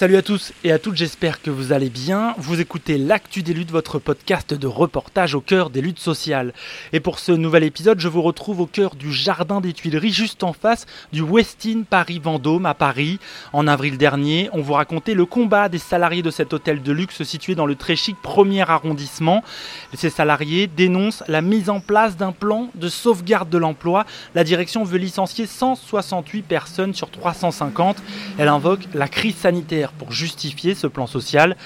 Salut 0.00 0.16
à 0.16 0.22
tous 0.22 0.54
et 0.64 0.72
à 0.72 0.78
toutes, 0.78 0.96
j'espère 0.96 1.42
que 1.42 1.50
vous 1.50 1.72
allez 1.72 1.90
bien. 1.90 2.34
Vous 2.38 2.58
écoutez 2.58 2.96
L'Actu 2.96 3.42
des 3.42 3.52
luttes, 3.52 3.70
votre 3.70 3.98
podcast 3.98 4.54
de 4.54 4.66
reportage 4.66 5.34
au 5.34 5.42
cœur 5.42 5.68
des 5.68 5.82
luttes 5.82 5.98
sociales. 5.98 6.54
Et 6.94 7.00
pour 7.00 7.18
ce 7.18 7.32
nouvel 7.32 7.64
épisode, 7.64 8.00
je 8.00 8.08
vous 8.08 8.22
retrouve 8.22 8.62
au 8.62 8.66
cœur 8.66 8.94
du 8.94 9.12
Jardin 9.12 9.60
des 9.60 9.74
Tuileries, 9.74 10.10
juste 10.10 10.42
en 10.42 10.54
face 10.54 10.86
du 11.12 11.20
Westin 11.20 11.82
Paris-Vendôme 11.82 12.64
à 12.64 12.72
Paris. 12.72 13.18
En 13.52 13.66
avril 13.66 13.98
dernier, 13.98 14.48
on 14.54 14.62
vous 14.62 14.72
racontait 14.72 15.12
le 15.12 15.26
combat 15.26 15.68
des 15.68 15.76
salariés 15.76 16.22
de 16.22 16.30
cet 16.30 16.54
hôtel 16.54 16.80
de 16.80 16.92
luxe 16.92 17.22
situé 17.22 17.54
dans 17.54 17.66
le 17.66 17.74
très 17.74 17.94
chic 17.94 18.16
premier 18.22 18.62
arrondissement. 18.62 19.44
Ces 19.92 20.08
salariés 20.08 20.66
dénoncent 20.66 21.24
la 21.28 21.42
mise 21.42 21.68
en 21.68 21.80
place 21.80 22.16
d'un 22.16 22.32
plan 22.32 22.70
de 22.74 22.88
sauvegarde 22.88 23.50
de 23.50 23.58
l'emploi. 23.58 24.06
La 24.34 24.44
direction 24.44 24.82
veut 24.82 24.96
licencier 24.96 25.44
168 25.44 26.40
personnes 26.40 26.94
sur 26.94 27.10
350. 27.10 27.98
Elle 28.38 28.48
invoque 28.48 28.88
la 28.94 29.06
crise 29.06 29.36
sanitaire 29.36 29.89
pour 29.98 30.12
justifier 30.12 30.74
ce 30.74 30.86
plan 30.86 31.06
social. 31.06 31.56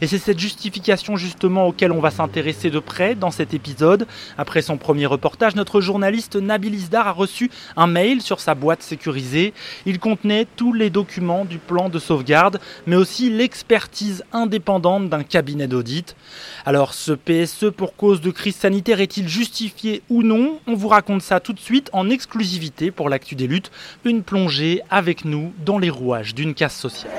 Et 0.00 0.06
c'est 0.06 0.18
cette 0.18 0.38
justification 0.38 1.16
justement 1.16 1.66
auquel 1.66 1.92
on 1.92 2.00
va 2.00 2.10
s'intéresser 2.10 2.70
de 2.70 2.78
près 2.78 3.14
dans 3.14 3.30
cet 3.30 3.54
épisode. 3.54 4.06
Après 4.38 4.62
son 4.62 4.76
premier 4.76 5.06
reportage, 5.06 5.54
notre 5.54 5.80
journaliste 5.80 6.36
Nabil 6.36 6.74
Isdar 6.74 7.06
a 7.08 7.12
reçu 7.12 7.50
un 7.76 7.86
mail 7.86 8.22
sur 8.22 8.40
sa 8.40 8.54
boîte 8.54 8.82
sécurisée. 8.82 9.52
Il 9.86 9.98
contenait 9.98 10.46
tous 10.56 10.72
les 10.72 10.90
documents 10.90 11.44
du 11.44 11.58
plan 11.58 11.88
de 11.88 11.98
sauvegarde, 11.98 12.60
mais 12.86 12.96
aussi 12.96 13.30
l'expertise 13.30 14.24
indépendante 14.32 15.08
d'un 15.08 15.22
cabinet 15.22 15.66
d'audit. 15.66 16.16
Alors 16.64 16.94
ce 16.94 17.12
PSE 17.12 17.70
pour 17.76 17.96
cause 17.96 18.20
de 18.20 18.30
crise 18.30 18.56
sanitaire 18.56 19.00
est-il 19.00 19.28
justifié 19.28 20.02
ou 20.08 20.22
non? 20.22 20.58
On 20.66 20.74
vous 20.74 20.88
raconte 20.88 21.22
ça 21.22 21.40
tout 21.40 21.52
de 21.52 21.60
suite 21.60 21.90
en 21.92 22.10
exclusivité 22.10 22.90
pour 22.90 23.08
l'actu 23.08 23.34
des 23.34 23.46
luttes. 23.46 23.70
Une 24.04 24.22
plongée 24.22 24.82
avec 24.90 25.24
nous 25.24 25.52
dans 25.64 25.78
les 25.78 25.90
rouages 25.90 26.34
d'une 26.34 26.54
casse 26.54 26.76
sociale. 26.76 27.12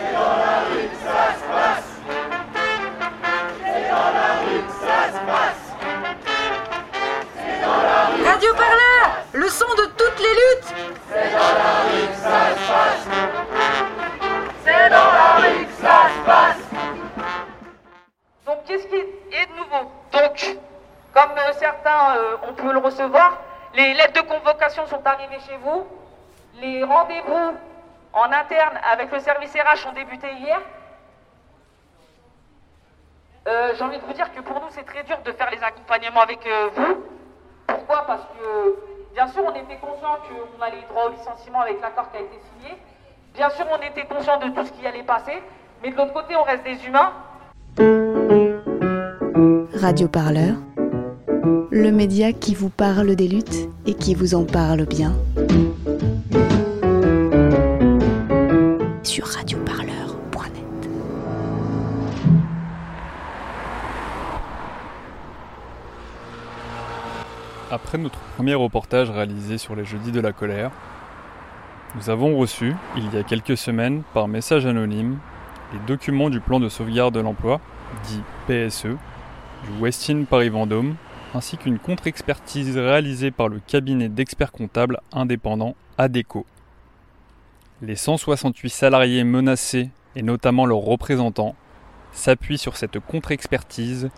Le 9.44 9.50
son 9.50 9.68
de 9.76 9.86
toutes 9.98 10.20
les 10.20 10.36
luttes. 10.42 10.74
Donc 18.46 18.64
qu'est-ce 18.66 18.88
qui 18.88 18.96
est 18.96 19.46
de 19.48 19.56
nouveau? 19.58 19.92
Donc, 20.14 20.58
comme 21.14 21.32
euh, 21.38 21.54
certains 21.60 22.16
euh, 22.16 22.38
ont 22.48 22.54
pu 22.54 22.72
le 22.72 22.80
recevoir, 22.80 23.42
les 23.76 23.94
lettres 23.96 24.22
de 24.22 24.28
convocation 24.28 24.88
sont 24.88 25.06
arrivées 25.06 25.40
chez 25.46 25.58
vous. 25.58 25.88
Les 26.62 26.82
rendez-vous 26.86 27.58
en 28.14 28.32
interne 28.32 28.80
avec 28.90 29.12
le 29.12 29.20
service 29.20 29.54
RH 29.54 29.90
ont 29.90 29.94
débuté 29.94 30.32
hier. 30.36 30.62
Euh, 33.50 33.74
J'ai 33.76 33.84
envie 33.84 33.98
de 33.98 34.06
vous 34.06 34.14
dire 34.14 34.32
que 34.34 34.40
pour 34.40 34.62
nous 34.62 34.70
c'est 34.70 34.86
très 34.86 35.04
dur 35.04 35.18
de 35.26 35.34
faire 35.34 35.50
les 35.52 35.62
accompagnements 35.62 36.22
avec 36.22 36.48
euh, 36.48 36.70
vous. 36.76 37.04
Pourquoi? 37.68 38.06
Parce 38.08 38.22
que, 38.22 38.93
bien 39.14 39.28
sûr, 39.28 39.44
on 39.46 39.52
était 39.52 39.78
conscient 39.78 40.18
qu'on 40.28 40.62
allait 40.62 40.84
droit 40.90 41.06
au 41.06 41.12
licenciement 41.12 41.62
avec 41.62 41.80
l'accord 41.82 42.12
qui 42.12 42.18
a 42.18 42.22
été 42.22 42.40
signé. 42.58 42.76
Bien 43.36 43.50
sûr, 43.50 43.66
on 43.72 43.78
était 43.78 44.06
conscient 44.06 44.40
de 44.40 44.50
tout 44.54 44.66
ce 44.66 44.72
qui 44.72 44.86
allait 44.86 45.04
passer. 45.04 45.42
Mais 45.82 45.92
de 45.92 45.96
l'autre 45.96 46.14
côté, 46.14 46.36
on 46.36 46.44
reste 46.44 46.64
des 46.64 46.86
humains. 46.86 47.14
Radio 49.76 50.08
Parleur, 50.08 50.56
le 51.72 51.92
média 51.92 52.32
qui 52.32 52.56
vous 52.56 52.70
parle 52.70 53.16
des 53.16 53.28
luttes 53.28 53.70
et 53.86 53.94
qui 53.94 54.16
vous 54.16 54.36
en 54.36 54.46
parle 54.46 54.86
bien. 54.86 55.14
Sur 59.04 59.26
radioparleur.net. 59.28 59.73
Après 67.74 67.98
notre 67.98 68.20
premier 68.36 68.54
reportage 68.54 69.10
réalisé 69.10 69.58
sur 69.58 69.76
les 69.76 69.84
jeudis 69.84 70.12
de 70.12 70.20
la 70.20 70.32
colère, 70.32 70.70
nous 71.96 72.12
avons 72.12 72.38
reçu, 72.38 72.76
il 72.96 73.12
y 73.12 73.18
a 73.18 73.24
quelques 73.24 73.58
semaines, 73.58 74.04
par 74.14 74.28
message 74.28 74.68
anonyme, 74.68 75.18
les 75.74 75.80
documents 75.88 76.30
du 76.30 76.40
plan 76.40 76.60
de 76.60 76.70
sauvegarde 76.70 77.16
de 77.16 77.20
l'emploi, 77.20 77.60
dit 78.04 78.22
PSE, 78.46 78.90
du 79.64 79.82
Westin 79.82 80.26
Paris-Vendôme, 80.26 80.98
ainsi 81.34 81.58
qu'une 81.58 81.80
contre-expertise 81.80 82.78
réalisée 82.78 83.32
par 83.32 83.48
le 83.50 83.60
cabinet 83.60 84.08
d'experts 84.08 84.52
comptables 84.52 85.00
indépendant 85.12 85.74
ADECO. 85.98 86.46
Les 87.82 87.96
168 87.96 88.70
salariés 88.70 89.24
menacés, 89.24 89.90
et 90.16 90.22
notamment 90.22 90.68
leurs 90.68 90.78
représentants, 90.78 91.56
s'appuient 92.12 92.60
sur 92.60 92.78
cette 92.78 93.00
contre-expertise 93.00 94.12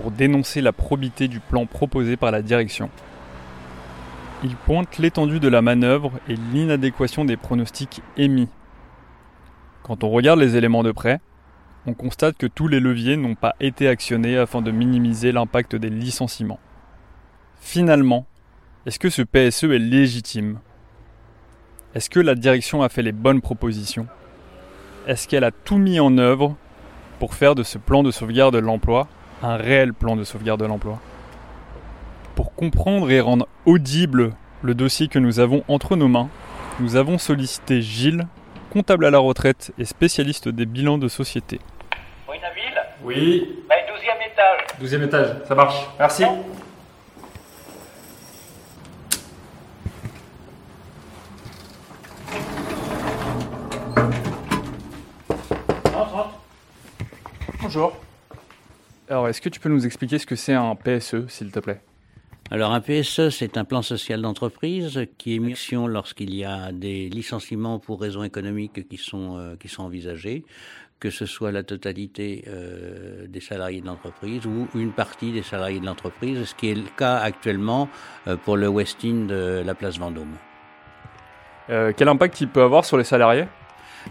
pour 0.00 0.10
dénoncer 0.10 0.62
la 0.62 0.72
probité 0.72 1.28
du 1.28 1.40
plan 1.40 1.66
proposé 1.66 2.16
par 2.16 2.30
la 2.30 2.40
direction. 2.40 2.88
Il 4.42 4.56
pointe 4.56 4.96
l'étendue 4.96 5.40
de 5.40 5.48
la 5.48 5.60
manœuvre 5.60 6.12
et 6.26 6.36
l'inadéquation 6.52 7.26
des 7.26 7.36
pronostics 7.36 8.00
émis. 8.16 8.48
Quand 9.82 10.02
on 10.02 10.08
regarde 10.08 10.40
les 10.40 10.56
éléments 10.56 10.82
de 10.82 10.92
près, 10.92 11.20
on 11.86 11.92
constate 11.92 12.38
que 12.38 12.46
tous 12.46 12.66
les 12.66 12.80
leviers 12.80 13.16
n'ont 13.16 13.34
pas 13.34 13.54
été 13.60 13.88
actionnés 13.88 14.38
afin 14.38 14.62
de 14.62 14.70
minimiser 14.70 15.32
l'impact 15.32 15.76
des 15.76 15.90
licenciements. 15.90 16.60
Finalement, 17.60 18.26
est-ce 18.86 18.98
que 18.98 19.10
ce 19.10 19.22
PSE 19.22 19.64
est 19.64 19.78
légitime? 19.78 20.60
Est-ce 21.94 22.08
que 22.08 22.20
la 22.20 22.34
direction 22.34 22.82
a 22.82 22.88
fait 22.88 23.02
les 23.02 23.12
bonnes 23.12 23.42
propositions? 23.42 24.06
Est-ce 25.06 25.28
qu'elle 25.28 25.44
a 25.44 25.50
tout 25.50 25.78
mis 25.78 26.00
en 26.00 26.16
œuvre 26.16 26.56
pour 27.18 27.34
faire 27.34 27.54
de 27.54 27.62
ce 27.62 27.76
plan 27.76 28.02
de 28.02 28.10
sauvegarde 28.10 28.54
de 28.54 28.60
l'emploi 28.60 29.06
un 29.42 29.56
réel 29.56 29.92
plan 29.92 30.16
de 30.16 30.24
sauvegarde 30.24 30.60
de 30.60 30.66
l'emploi. 30.66 30.98
Pour 32.34 32.54
comprendre 32.54 33.10
et 33.10 33.20
rendre 33.20 33.46
audible 33.66 34.32
le 34.62 34.74
dossier 34.74 35.08
que 35.08 35.18
nous 35.18 35.40
avons 35.40 35.64
entre 35.68 35.96
nos 35.96 36.08
mains, 36.08 36.28
nous 36.80 36.96
avons 36.96 37.18
sollicité 37.18 37.82
Gilles, 37.82 38.26
comptable 38.70 39.04
à 39.04 39.10
la 39.10 39.18
retraite 39.18 39.72
et 39.78 39.84
spécialiste 39.84 40.48
des 40.48 40.66
bilans 40.66 40.98
de 40.98 41.08
société. 41.08 41.60
Oui, 42.28 42.36
Nabil 42.40 42.82
Oui, 43.02 43.64
Bah, 43.68 43.74
12e 43.76 44.32
étage. 44.32 44.78
12 44.78 44.94
étage, 44.94 45.36
ça 45.46 45.54
marche. 45.54 45.86
Merci. 45.98 46.24
Bonjour. 57.62 58.09
Alors, 59.10 59.26
est-ce 59.26 59.40
que 59.40 59.48
tu 59.48 59.58
peux 59.58 59.68
nous 59.68 59.86
expliquer 59.86 60.18
ce 60.18 60.26
que 60.26 60.36
c'est 60.36 60.54
un 60.54 60.76
PSE, 60.76 61.26
s'il 61.26 61.50
te 61.50 61.58
plaît? 61.58 61.80
Alors 62.52 62.72
un 62.72 62.80
PSE, 62.80 63.30
c'est 63.30 63.56
un 63.56 63.64
plan 63.64 63.82
social 63.82 64.22
d'entreprise 64.22 65.06
qui 65.18 65.34
est 65.34 65.38
mis 65.40 65.52
action 65.52 65.88
lorsqu'il 65.88 66.32
y 66.32 66.44
a 66.44 66.70
des 66.70 67.08
licenciements 67.08 67.80
pour 67.80 68.00
raisons 68.00 68.22
économiques 68.22 68.88
qui 68.88 68.96
sont, 68.98 69.36
euh, 69.36 69.56
qui 69.56 69.66
sont 69.66 69.82
envisagés, 69.82 70.44
que 71.00 71.10
ce 71.10 71.26
soit 71.26 71.50
la 71.50 71.64
totalité 71.64 72.44
euh, 72.46 73.26
des 73.26 73.40
salariés 73.40 73.80
de 73.80 73.86
l'entreprise 73.86 74.46
ou 74.46 74.68
une 74.76 74.92
partie 74.92 75.32
des 75.32 75.42
salariés 75.42 75.80
de 75.80 75.86
l'entreprise, 75.86 76.44
ce 76.44 76.54
qui 76.54 76.70
est 76.70 76.74
le 76.74 76.88
cas 76.96 77.18
actuellement 77.18 77.88
euh, 78.28 78.36
pour 78.36 78.56
le 78.56 78.68
Westin 78.68 79.26
de 79.26 79.62
la 79.66 79.74
place 79.74 79.98
Vendôme. 79.98 80.36
Quel 81.68 82.08
impact 82.08 82.40
il 82.40 82.48
peut 82.48 82.62
avoir 82.62 82.84
sur 82.84 82.96
les 82.96 83.04
salariés? 83.04 83.46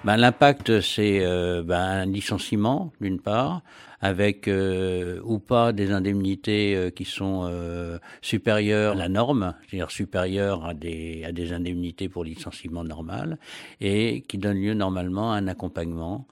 Ben, 0.04 0.18
L'impact, 0.18 0.82
c'est 0.82 1.20
euh, 1.22 1.64
ben, 1.64 1.80
un 1.80 2.06
licenciement, 2.06 2.92
d'une 3.02 3.20
part, 3.20 3.62
avec 4.02 4.48
euh, 4.48 5.20
ou 5.24 5.40
pas 5.40 5.74
des 5.74 5.92
indemnités 5.92 6.76
euh, 6.76 6.90
qui 6.90 7.06
sont 7.06 7.48
euh, 7.50 7.98
supérieures 8.22 8.94
à 8.94 8.96
la 8.96 9.10
norme, 9.10 9.56
c'est-à-dire 9.62 9.92
supérieures 9.92 10.66
à 10.66 10.74
des, 10.74 11.24
à 11.26 11.32
des 11.32 11.52
indemnités 11.52 12.08
pour 12.08 12.24
licenciement 12.24 12.84
normal, 12.84 13.38
et 13.82 14.24
qui 14.28 14.38
donnent 14.38 14.62
lieu 14.62 14.74
normalement 14.74 15.34
à 15.34 15.38
un 15.38 15.48
accompagnement, 15.48 16.28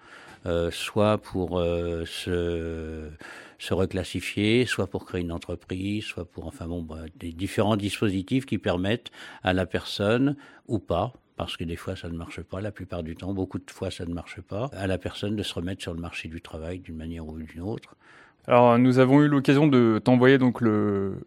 euh, 0.45 0.71
soit 0.71 1.17
pour 1.17 1.59
euh, 1.59 2.05
se 2.05 3.09
se 3.59 3.73
reclassifier, 3.73 4.65
soit 4.65 4.85
pour 4.85 5.05
créer 5.05 5.21
une 5.21 5.31
entreprise, 5.31 6.03
soit 6.03 6.25
pour, 6.25 6.45
enfin 6.45 6.67
bon, 6.67 6.83
bah, 6.83 7.05
des 7.19 7.31
différents 7.31 7.75
dispositifs 7.75 8.45
qui 8.45 8.59
permettent 8.59 9.11
à 9.43 9.53
la 9.53 9.65
personne, 9.65 10.35
ou 10.67 10.77
pas, 10.79 11.13
parce 11.37 11.55
que 11.55 11.63
des 11.63 11.77
fois 11.77 11.95
ça 11.95 12.09
ne 12.09 12.17
marche 12.17 12.41
pas, 12.41 12.59
la 12.59 12.71
plupart 12.71 13.03
du 13.03 13.15
temps, 13.15 13.33
beaucoup 13.33 13.59
de 13.59 13.71
fois 13.71 13.89
ça 13.91 14.05
ne 14.05 14.13
marche 14.13 14.41
pas, 14.41 14.69
à 14.73 14.87
la 14.87 14.97
personne 14.97 15.35
de 15.35 15.43
se 15.43 15.53
remettre 15.53 15.81
sur 15.81 15.93
le 15.93 16.01
marché 16.01 16.27
du 16.27 16.41
travail 16.41 16.79
d'une 16.79 16.97
manière 16.97 17.25
ou 17.25 17.37
d'une 17.37 17.61
autre. 17.61 17.95
Alors, 18.47 18.79
nous 18.79 18.99
avons 18.99 19.21
eu 19.21 19.27
l'occasion 19.27 19.67
de 19.67 19.99
t'envoyer 20.03 20.37
donc 20.37 20.61
le, 20.61 21.17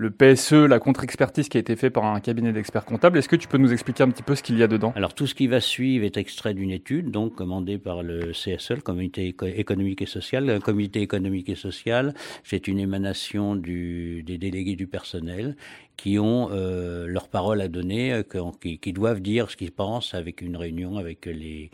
le 0.00 0.10
PSE, 0.10 0.52
la 0.54 0.78
contre-expertise 0.78 1.50
qui 1.50 1.58
a 1.58 1.60
été 1.60 1.76
faite 1.76 1.92
par 1.92 2.06
un 2.06 2.20
cabinet 2.20 2.54
d'experts 2.54 2.86
comptables. 2.86 3.18
Est-ce 3.18 3.28
que 3.28 3.36
tu 3.36 3.48
peux 3.48 3.58
nous 3.58 3.70
expliquer 3.70 4.02
un 4.02 4.08
petit 4.08 4.22
peu 4.22 4.34
ce 4.34 4.42
qu'il 4.42 4.56
y 4.56 4.62
a 4.62 4.66
dedans? 4.66 4.94
Alors 4.96 5.12
tout 5.12 5.26
ce 5.26 5.34
qui 5.34 5.46
va 5.46 5.60
suivre 5.60 6.06
est 6.06 6.16
extrait 6.16 6.54
d'une 6.54 6.70
étude, 6.70 7.10
donc 7.10 7.34
commandée 7.34 7.76
par 7.76 8.02
le 8.02 8.32
CSE, 8.32 8.70
le 8.70 8.80
Comité 8.80 9.26
éco 9.26 9.44
économique 9.44 10.00
et 10.00 10.06
social. 10.06 10.46
Le 10.46 10.58
Comité 10.58 11.02
économique 11.02 11.50
et 11.50 11.54
social, 11.54 12.14
c'est 12.44 12.66
une 12.66 12.78
émanation 12.78 13.56
du, 13.56 14.22
des 14.22 14.38
délégués 14.38 14.74
du 14.74 14.86
personnel 14.86 15.54
qui 15.98 16.18
ont 16.18 16.48
euh, 16.50 17.06
leur 17.06 17.28
parole 17.28 17.60
à 17.60 17.68
donner, 17.68 18.14
euh, 18.14 18.22
qui, 18.58 18.78
qui 18.78 18.94
doivent 18.94 19.20
dire 19.20 19.50
ce 19.50 19.56
qu'ils 19.58 19.70
pensent 19.70 20.14
avec 20.14 20.40
une 20.40 20.56
réunion 20.56 20.96
avec 20.96 21.26
les 21.26 21.70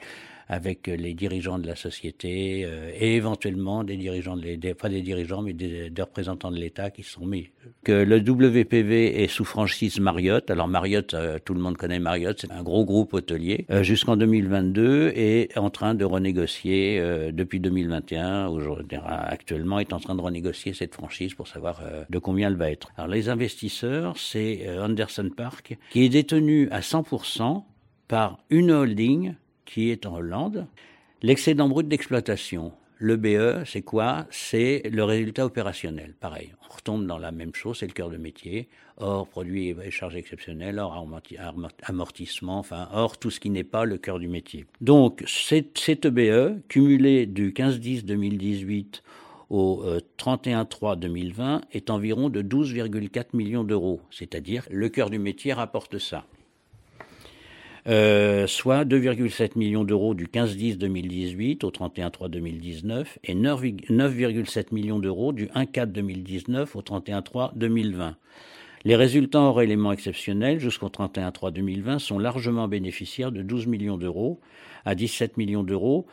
avec 0.48 0.86
les 0.86 1.14
dirigeants 1.14 1.58
de 1.58 1.66
la 1.66 1.76
société 1.76 2.64
euh, 2.64 2.90
et 2.98 3.16
éventuellement 3.16 3.84
des 3.84 3.96
dirigeants, 3.96 4.36
pas 4.78 4.88
des 4.88 5.02
dirigeants, 5.02 5.42
mais 5.42 5.52
des, 5.52 5.90
représentants 5.98 6.50
de 6.50 6.58
l'État 6.58 6.90
qui 6.90 7.02
sont 7.02 7.26
mis. 7.26 7.48
Que 7.84 7.92
le 7.92 8.18
WPV 8.18 9.22
est 9.22 9.28
sous 9.28 9.44
franchise 9.44 9.98
Marriott. 9.98 10.50
Alors 10.50 10.68
Marriott, 10.68 11.14
euh, 11.14 11.38
tout 11.44 11.54
le 11.54 11.60
monde 11.60 11.76
connaît 11.76 11.98
Marriott, 11.98 12.38
c'est 12.40 12.52
un 12.52 12.62
gros 12.62 12.84
groupe 12.84 13.14
hôtelier. 13.14 13.66
Euh, 13.70 13.82
Jusqu'en 13.82 14.16
2022 14.16 15.12
est 15.14 15.56
en 15.56 15.70
train 15.70 15.94
de 15.94 16.04
renégocier 16.04 16.98
euh, 17.00 17.32
depuis 17.32 17.60
2021. 17.60 18.48
Aujourd'hui, 18.48 18.98
actuellement, 19.04 19.78
est 19.78 19.92
en 19.92 20.00
train 20.00 20.14
de 20.14 20.20
renégocier 20.20 20.74
cette 20.74 20.94
franchise 20.94 21.34
pour 21.34 21.48
savoir 21.48 21.80
euh, 21.82 22.04
de 22.10 22.18
combien 22.18 22.48
elle 22.48 22.56
va 22.56 22.70
être. 22.70 22.90
Alors 22.96 23.08
les 23.08 23.28
investisseurs, 23.28 24.16
c'est 24.16 24.64
euh, 24.66 24.84
Anderson 24.84 25.30
Park, 25.34 25.76
qui 25.90 26.04
est 26.04 26.08
détenu 26.08 26.68
à 26.70 26.80
100% 26.80 27.62
par 28.08 28.38
une 28.50 28.70
holding 28.70 29.34
qui 29.66 29.90
est 29.90 30.06
en 30.06 30.14
Hollande. 30.16 30.66
L'excédent 31.22 31.68
brut 31.68 31.86
d'exploitation, 31.88 32.72
le 32.98 33.16
BE, 33.16 33.64
c'est 33.66 33.82
quoi? 33.82 34.26
C'est 34.30 34.82
le 34.90 35.04
résultat 35.04 35.44
opérationnel. 35.44 36.14
Pareil, 36.18 36.54
on 36.64 36.74
retombe 36.74 37.06
dans 37.06 37.18
la 37.18 37.30
même 37.30 37.54
chose, 37.54 37.78
c'est 37.80 37.86
le 37.86 37.92
cœur 37.92 38.08
de 38.08 38.16
métier. 38.16 38.70
Or, 38.96 39.28
produit 39.28 39.68
et 39.68 39.90
charges 39.90 40.16
exceptionnelles, 40.16 40.78
or 40.78 41.06
amortissement, 41.82 42.58
enfin, 42.58 42.88
or 42.94 43.18
tout 43.18 43.30
ce 43.30 43.38
qui 43.38 43.50
n'est 43.50 43.64
pas 43.64 43.84
le 43.84 43.98
cœur 43.98 44.18
du 44.18 44.28
métier. 44.28 44.64
Donc, 44.80 45.22
cette 45.26 46.06
BE, 46.06 46.62
cumulé 46.68 47.26
du 47.26 47.50
15-10-2018 47.50 49.02
au 49.50 49.82
euh, 49.84 50.00
31-3-2020, 50.16 51.60
est 51.72 51.90
environ 51.90 52.30
de 52.30 52.40
12,4 52.40 53.36
millions 53.36 53.64
d'euros. 53.64 54.00
C'est-à-dire, 54.10 54.66
le 54.70 54.88
cœur 54.88 55.10
du 55.10 55.18
métier 55.18 55.52
rapporte 55.52 55.98
ça. 55.98 56.24
Euh, 57.88 58.48
soit 58.48 58.84
2,7 58.84 59.56
millions 59.56 59.84
d'euros 59.84 60.14
du 60.14 60.26
15-10-2018 60.26 61.64
au 61.64 61.70
31-3-2019 61.70 63.06
et 63.22 63.34
9,7 63.36 64.74
millions 64.74 64.98
d'euros 64.98 65.32
du 65.32 65.46
1-4-2019 65.46 66.66
au 66.74 66.82
31-3-2020. 66.82 68.14
Les 68.84 68.96
résultats 68.96 69.40
hors 69.40 69.62
éléments 69.62 69.92
exceptionnels 69.92 70.58
jusqu'au 70.58 70.88
31-3-2020 70.88 72.00
sont 72.00 72.18
largement 72.18 72.66
bénéficiaires 72.66 73.30
de 73.30 73.42
12 73.42 73.68
millions 73.68 73.98
d'euros 73.98 74.40
à 74.84 74.96
17 74.96 75.36
millions 75.36 75.62
d'euros 75.62 76.06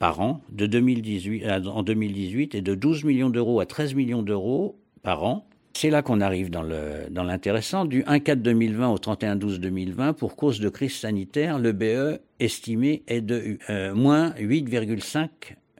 par 0.00 0.20
an 0.20 0.40
de 0.50 0.66
2018, 0.66 1.44
en 1.68 1.82
2018 1.84 2.56
et 2.56 2.62
de 2.62 2.74
12 2.74 3.04
millions 3.04 3.30
d'euros 3.30 3.60
à 3.60 3.66
13 3.66 3.94
millions 3.94 4.22
d'euros 4.22 4.76
par 5.02 5.22
an 5.22 5.46
c'est 5.74 5.90
là 5.90 6.02
qu'on 6.02 6.20
arrive 6.20 6.50
dans 6.50 6.62
l'intéressant. 6.62 7.84
Du 7.84 8.02
1-4-2020 8.02 8.86
au 8.86 8.98
31-12-2020, 8.98 10.12
pour 10.14 10.36
cause 10.36 10.60
de 10.60 10.68
crise 10.68 10.94
sanitaire, 10.94 11.58
le 11.58 11.72
BE 11.72 12.20
estimé 12.40 13.02
est 13.06 13.20
de 13.20 13.58
euh, 13.70 13.94
moins 13.94 14.30
8,5 14.30 15.28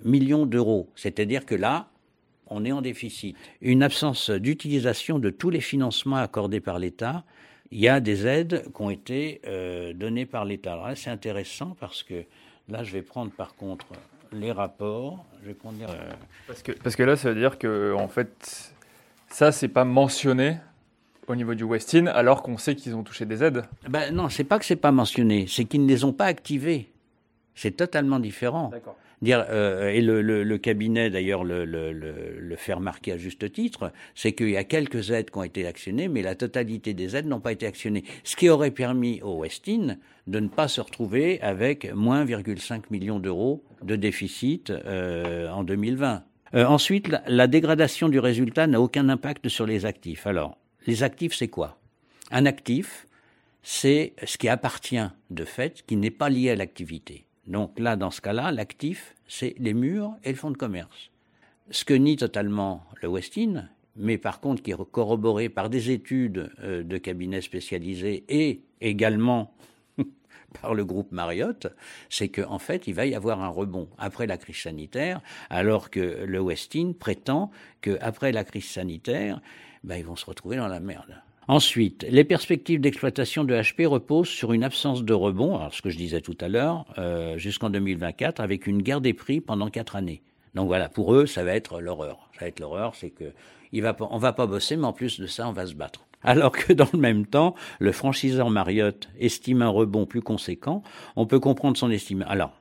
millions 0.04 0.46
d'euros. 0.46 0.88
C'est-à-dire 0.96 1.46
que 1.46 1.54
là, 1.54 1.88
on 2.46 2.64
est 2.64 2.72
en 2.72 2.82
déficit. 2.82 3.36
Une 3.60 3.82
absence 3.82 4.30
d'utilisation 4.30 5.18
de 5.18 5.30
tous 5.30 5.50
les 5.50 5.60
financements 5.60 6.16
accordés 6.16 6.60
par 6.60 6.78
l'État. 6.78 7.24
Il 7.70 7.80
y 7.80 7.88
a 7.88 8.00
des 8.00 8.26
aides 8.26 8.64
qui 8.74 8.82
ont 8.82 8.90
été 8.90 9.40
euh, 9.46 9.92
données 9.94 10.26
par 10.26 10.44
l'État. 10.44 10.74
Alors 10.74 10.88
là, 10.88 10.96
c'est 10.96 11.10
intéressant 11.10 11.76
parce 11.80 12.02
que 12.02 12.24
là, 12.68 12.82
je 12.84 12.92
vais 12.92 13.02
prendre 13.02 13.30
par 13.30 13.54
contre 13.54 13.86
les 14.32 14.52
rapports. 14.52 15.24
Je 15.42 15.48
vais 15.48 15.54
prendre. 15.54 15.78
Euh... 15.82 16.12
Parce, 16.46 16.62
que, 16.62 16.72
parce 16.72 16.96
que 16.96 17.02
là, 17.02 17.16
ça 17.16 17.30
veut 17.30 17.40
dire 17.40 17.58
que, 17.58 17.94
en 17.94 18.08
fait, 18.08 18.71
ça, 19.32 19.50
c'est 19.50 19.68
pas 19.68 19.84
mentionné 19.84 20.58
au 21.26 21.34
niveau 21.34 21.54
du 21.54 21.64
Westin, 21.64 22.06
alors 22.06 22.42
qu'on 22.42 22.58
sait 22.58 22.74
qu'ils 22.74 22.94
ont 22.94 23.02
touché 23.02 23.24
des 23.24 23.42
aides. 23.42 23.62
Ben 23.88 24.14
non, 24.14 24.28
c'est 24.28 24.44
pas 24.44 24.58
que 24.58 24.64
c'est 24.64 24.76
pas 24.76 24.92
mentionné, 24.92 25.46
c'est 25.48 25.64
qu'ils 25.64 25.82
ne 25.82 25.88
les 25.88 26.04
ont 26.04 26.12
pas 26.12 26.26
activés. 26.26 26.92
C'est 27.54 27.76
totalement 27.76 28.18
différent. 28.18 28.68
D'accord. 28.68 28.96
Dire 29.22 29.46
euh, 29.50 29.90
et 29.90 30.00
le, 30.00 30.20
le, 30.20 30.42
le 30.42 30.58
cabinet 30.58 31.08
d'ailleurs 31.08 31.44
le, 31.44 32.56
fait 32.56 32.72
remarquer 32.72 33.12
à 33.12 33.16
juste 33.16 33.52
titre, 33.52 33.92
c'est 34.16 34.32
qu'il 34.32 34.50
y 34.50 34.56
a 34.56 34.64
quelques 34.64 35.10
aides 35.10 35.30
qui 35.30 35.38
ont 35.38 35.44
été 35.44 35.64
actionnées, 35.66 36.08
mais 36.08 36.22
la 36.22 36.34
totalité 36.34 36.92
des 36.92 37.16
aides 37.16 37.26
n'ont 37.26 37.40
pas 37.40 37.52
été 37.52 37.66
actionnées. 37.66 38.04
Ce 38.24 38.34
qui 38.34 38.48
aurait 38.48 38.72
permis 38.72 39.22
au 39.22 39.42
Westin 39.42 39.96
de 40.26 40.40
ne 40.40 40.48
pas 40.48 40.66
se 40.66 40.80
retrouver 40.80 41.40
avec 41.40 41.92
moins 41.94 42.24
1,5 42.24 42.82
millions 42.90 43.20
d'euros 43.20 43.62
de 43.82 43.94
déficit 43.94 44.70
euh, 44.70 45.48
en 45.50 45.62
2020. 45.62 46.24
Euh, 46.54 46.66
ensuite, 46.66 47.08
la, 47.08 47.22
la, 47.26 47.46
dégradation 47.46 48.08
du 48.08 48.18
résultat 48.18 48.66
n'a 48.66 48.80
aucun 48.80 49.08
impact 49.08 49.48
sur 49.48 49.66
les 49.66 49.86
actifs. 49.86 50.26
Alors, 50.26 50.58
les 50.86 51.02
actifs, 51.02 51.34
c'est 51.34 51.48
quoi? 51.48 51.78
Un 52.30 52.46
actif, 52.46 53.06
c'est 53.62 54.12
ce 54.24 54.36
qui 54.36 54.48
appartient 54.48 55.08
de 55.30 55.44
fait, 55.44 55.82
qui 55.86 55.96
n'est 55.96 56.10
pas 56.10 56.28
lié 56.28 56.50
à 56.50 56.56
l'activité. 56.56 57.26
Donc 57.46 57.78
là, 57.78 57.96
dans 57.96 58.10
ce 58.10 58.20
cas-là, 58.20 58.52
l'actif, 58.52 59.14
c'est 59.26 59.54
les 59.58 59.74
murs 59.74 60.14
et 60.24 60.30
le 60.30 60.36
fonds 60.36 60.50
de 60.50 60.56
commerce. 60.56 61.10
Ce 61.70 61.84
que 61.84 61.94
nie 61.94 62.16
totalement 62.16 62.84
le 63.00 63.08
Westin, 63.08 63.68
mais 63.96 64.18
par 64.18 64.40
contre 64.40 64.62
qui 64.62 64.72
est 64.72 64.90
corroboré 64.90 65.48
par 65.48 65.70
des 65.70 65.90
études 65.90 66.50
euh, 66.62 66.82
de 66.82 66.98
cabinets 66.98 67.40
spécialisés 67.40 68.24
et 68.28 68.62
également 68.80 69.54
par 70.60 70.74
le 70.74 70.84
groupe 70.84 71.12
Marriott, 71.12 71.68
c'est 72.08 72.28
qu'en 72.28 72.52
en 72.52 72.58
fait, 72.58 72.86
il 72.86 72.94
va 72.94 73.06
y 73.06 73.14
avoir 73.14 73.40
un 73.42 73.48
rebond 73.48 73.88
après 73.98 74.26
la 74.26 74.36
crise 74.36 74.56
sanitaire, 74.56 75.20
alors 75.50 75.90
que 75.90 76.24
le 76.24 76.40
Westin 76.40 76.92
prétend 76.98 77.50
qu'après 77.80 78.32
la 78.32 78.44
crise 78.44 78.68
sanitaire, 78.68 79.40
ben, 79.84 79.96
ils 79.96 80.04
vont 80.04 80.16
se 80.16 80.26
retrouver 80.26 80.56
dans 80.56 80.68
la 80.68 80.80
merde. 80.80 81.14
Ensuite, 81.48 82.06
les 82.08 82.22
perspectives 82.22 82.80
d'exploitation 82.80 83.42
de 83.42 83.54
HP 83.54 83.86
reposent 83.86 84.28
sur 84.28 84.52
une 84.52 84.62
absence 84.62 85.02
de 85.02 85.12
rebond, 85.12 85.56
alors 85.56 85.74
ce 85.74 85.82
que 85.82 85.90
je 85.90 85.96
disais 85.96 86.20
tout 86.20 86.36
à 86.40 86.48
l'heure, 86.48 86.86
euh, 86.98 87.36
jusqu'en 87.36 87.68
2024, 87.68 88.40
avec 88.40 88.68
une 88.68 88.80
guerre 88.80 89.00
des 89.00 89.12
prix 89.12 89.40
pendant 89.40 89.68
quatre 89.68 89.96
années. 89.96 90.22
Donc 90.54 90.68
voilà, 90.68 90.88
pour 90.88 91.14
eux, 91.14 91.26
ça 91.26 91.42
va 91.42 91.54
être 91.54 91.80
l'horreur. 91.80 92.28
Ça 92.34 92.42
va 92.42 92.46
être 92.48 92.60
l'horreur, 92.60 92.94
c'est 92.94 93.10
que 93.10 93.32
il 93.72 93.82
va, 93.82 93.96
on 94.10 94.18
va 94.18 94.32
pas 94.32 94.46
bosser, 94.46 94.76
mais 94.76 94.86
en 94.86 94.92
plus 94.92 95.20
de 95.20 95.26
ça, 95.26 95.48
on 95.48 95.52
va 95.52 95.66
se 95.66 95.74
battre. 95.74 96.06
Alors 96.22 96.52
que 96.52 96.72
dans 96.72 96.88
le 96.92 96.98
même 96.98 97.26
temps, 97.26 97.54
le 97.80 97.92
franchiseur 97.92 98.50
Marriott 98.50 99.08
estime 99.18 99.62
un 99.62 99.68
rebond 99.68 100.06
plus 100.06 100.22
conséquent. 100.22 100.82
On 101.16 101.26
peut 101.26 101.40
comprendre 101.40 101.76
son 101.76 101.90
estime. 101.90 102.24
Alors, 102.28 102.52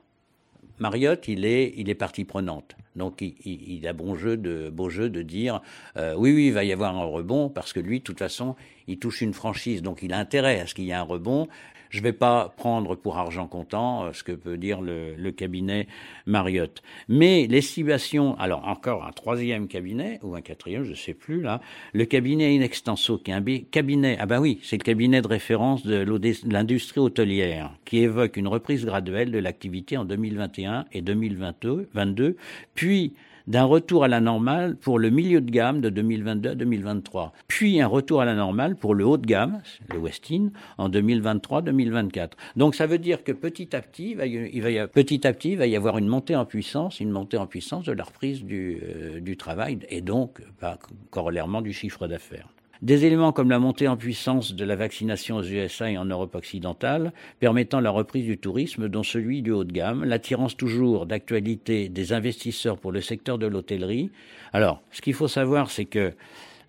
Marriott, 0.78 1.28
il 1.28 1.44
est, 1.44 1.74
il 1.76 1.88
est 1.88 1.94
partie 1.94 2.24
prenante. 2.24 2.76
Donc, 2.96 3.22
il, 3.22 3.86
a 3.86 3.92
bon 3.92 4.16
jeu 4.16 4.36
de, 4.36 4.68
beau 4.68 4.90
jeu 4.90 5.08
de 5.08 5.22
dire 5.22 5.62
euh, 5.96 6.14
oui, 6.16 6.34
oui, 6.34 6.48
il 6.48 6.52
va 6.52 6.64
y 6.64 6.72
avoir 6.72 6.96
un 6.96 7.04
rebond 7.04 7.48
parce 7.48 7.72
que 7.72 7.80
lui, 7.80 8.00
de 8.00 8.04
toute 8.04 8.18
façon, 8.18 8.56
il 8.88 8.98
touche 8.98 9.22
une 9.22 9.32
franchise, 9.32 9.80
donc 9.80 10.02
il 10.02 10.12
a 10.12 10.18
intérêt 10.18 10.60
à 10.60 10.66
ce 10.66 10.74
qu'il 10.74 10.84
y 10.84 10.90
ait 10.90 10.94
un 10.94 11.02
rebond. 11.02 11.48
Je 11.92 11.98
ne 11.98 12.04
vais 12.04 12.14
pas 12.14 12.52
prendre 12.56 12.94
pour 12.94 13.18
argent 13.18 13.46
comptant 13.46 14.04
euh, 14.04 14.12
ce 14.14 14.24
que 14.24 14.32
peut 14.32 14.56
dire 14.56 14.80
le, 14.80 15.14
le 15.14 15.30
cabinet 15.30 15.86
Marriott. 16.24 16.82
Mais 17.08 17.46
l'estimation, 17.46 18.34
alors 18.38 18.66
encore 18.66 19.04
un 19.04 19.12
troisième 19.12 19.68
cabinet, 19.68 20.18
ou 20.22 20.34
un 20.34 20.40
quatrième, 20.40 20.84
je 20.84 20.92
ne 20.92 20.96
sais 20.96 21.12
plus 21.12 21.42
là, 21.42 21.60
le 21.92 22.06
cabinet 22.06 22.54
Inextenso, 22.54 23.18
qui 23.18 23.30
est 23.30 23.34
un 23.34 23.44
cabinet, 23.70 24.16
ah 24.18 24.24
ben 24.24 24.40
oui, 24.40 24.58
c'est 24.62 24.78
le 24.78 24.84
cabinet 24.84 25.20
de 25.20 25.28
référence 25.28 25.84
de 25.84 26.02
l'industrie 26.50 27.00
hôtelière, 27.00 27.74
qui 27.84 27.98
évoque 27.98 28.38
une 28.38 28.48
reprise 28.48 28.86
graduelle 28.86 29.30
de 29.30 29.38
l'activité 29.38 29.98
en 29.98 30.06
2021 30.06 30.86
et 30.92 31.02
2022, 31.02 31.90
22, 31.92 32.36
puis 32.74 33.12
d'un 33.46 33.64
retour 33.64 34.04
à 34.04 34.08
la 34.08 34.20
normale 34.20 34.76
pour 34.76 34.98
le 34.98 35.10
milieu 35.10 35.40
de 35.40 35.50
gamme 35.50 35.80
de 35.80 35.88
2022 35.88 36.50
à 36.50 36.54
2023, 36.54 37.32
puis 37.48 37.80
un 37.80 37.86
retour 37.86 38.20
à 38.20 38.24
la 38.24 38.34
normale 38.34 38.76
pour 38.76 38.94
le 38.94 39.06
haut 39.06 39.18
de 39.18 39.26
gamme, 39.26 39.60
le 39.92 39.98
Westin, 39.98 40.50
en 40.78 40.88
2023-2024. 40.88 42.30
Donc 42.56 42.74
ça 42.74 42.86
veut 42.86 42.98
dire 42.98 43.24
que 43.24 43.32
petit 43.32 43.74
à 43.74 43.82
petit, 43.82 44.10
il 44.10 44.16
va, 44.16 44.26
y, 44.26 44.34
y, 44.34 44.86
petit 44.88 45.26
à 45.26 45.32
petit, 45.32 45.52
il 45.52 45.58
va 45.58 45.66
y 45.66 45.76
avoir 45.76 45.98
une 45.98 46.08
montée 46.08 46.36
en 46.36 46.44
puissance, 46.44 47.00
une 47.00 47.10
montée 47.10 47.36
en 47.36 47.46
puissance 47.46 47.84
de 47.84 47.92
la 47.92 48.04
reprise 48.04 48.44
du, 48.44 48.78
euh, 48.82 49.34
travail 49.38 49.78
et 49.88 50.02
donc, 50.02 50.42
bah, 50.60 50.78
corollairement, 51.10 51.62
du 51.62 51.72
chiffre 51.72 52.06
d'affaires. 52.06 52.48
Des 52.82 53.04
éléments 53.04 53.30
comme 53.30 53.48
la 53.48 53.60
montée 53.60 53.86
en 53.86 53.96
puissance 53.96 54.54
de 54.54 54.64
la 54.64 54.74
vaccination 54.74 55.36
aux 55.36 55.44
USA 55.44 55.88
et 55.88 55.96
en 55.96 56.04
Europe 56.04 56.34
occidentale, 56.34 57.12
permettant 57.38 57.78
la 57.78 57.90
reprise 57.90 58.24
du 58.24 58.38
tourisme, 58.38 58.88
dont 58.88 59.04
celui 59.04 59.40
du 59.40 59.52
haut 59.52 59.62
de 59.62 59.70
gamme, 59.70 60.02
l'attirance 60.02 60.56
toujours 60.56 61.06
d'actualité 61.06 61.88
des 61.88 62.12
investisseurs 62.12 62.78
pour 62.78 62.90
le 62.90 63.00
secteur 63.00 63.38
de 63.38 63.46
l'hôtellerie. 63.46 64.10
Alors, 64.52 64.82
ce 64.90 65.00
qu'il 65.00 65.14
faut 65.14 65.28
savoir, 65.28 65.70
c'est 65.70 65.84
que 65.84 66.12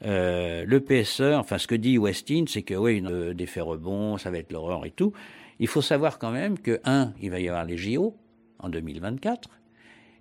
euh, 0.06 0.64
le 0.68 0.80
PSE, 0.82 1.34
enfin 1.34 1.58
ce 1.58 1.66
que 1.66 1.74
dit 1.74 1.98
Westin, 1.98 2.46
c'est 2.48 2.62
que 2.62 2.76
oui, 2.76 3.02
euh, 3.04 3.34
des 3.34 3.48
faits 3.48 3.64
rebonds, 3.64 4.20
ça 4.20 4.30
va 4.30 4.38
être 4.38 4.52
l'horreur 4.52 4.86
et 4.86 4.92
tout. 4.92 5.14
Il 5.58 5.68
faut 5.68 5.82
savoir 5.82 6.20
quand 6.20 6.32
même 6.32 6.60
que, 6.60 6.80
un, 6.84 7.14
il 7.24 7.32
va 7.32 7.40
y 7.40 7.50
avoir 7.50 7.66
les 7.66 7.78
JO 7.78 8.16
en 8.60 8.70
2024, 8.70 9.50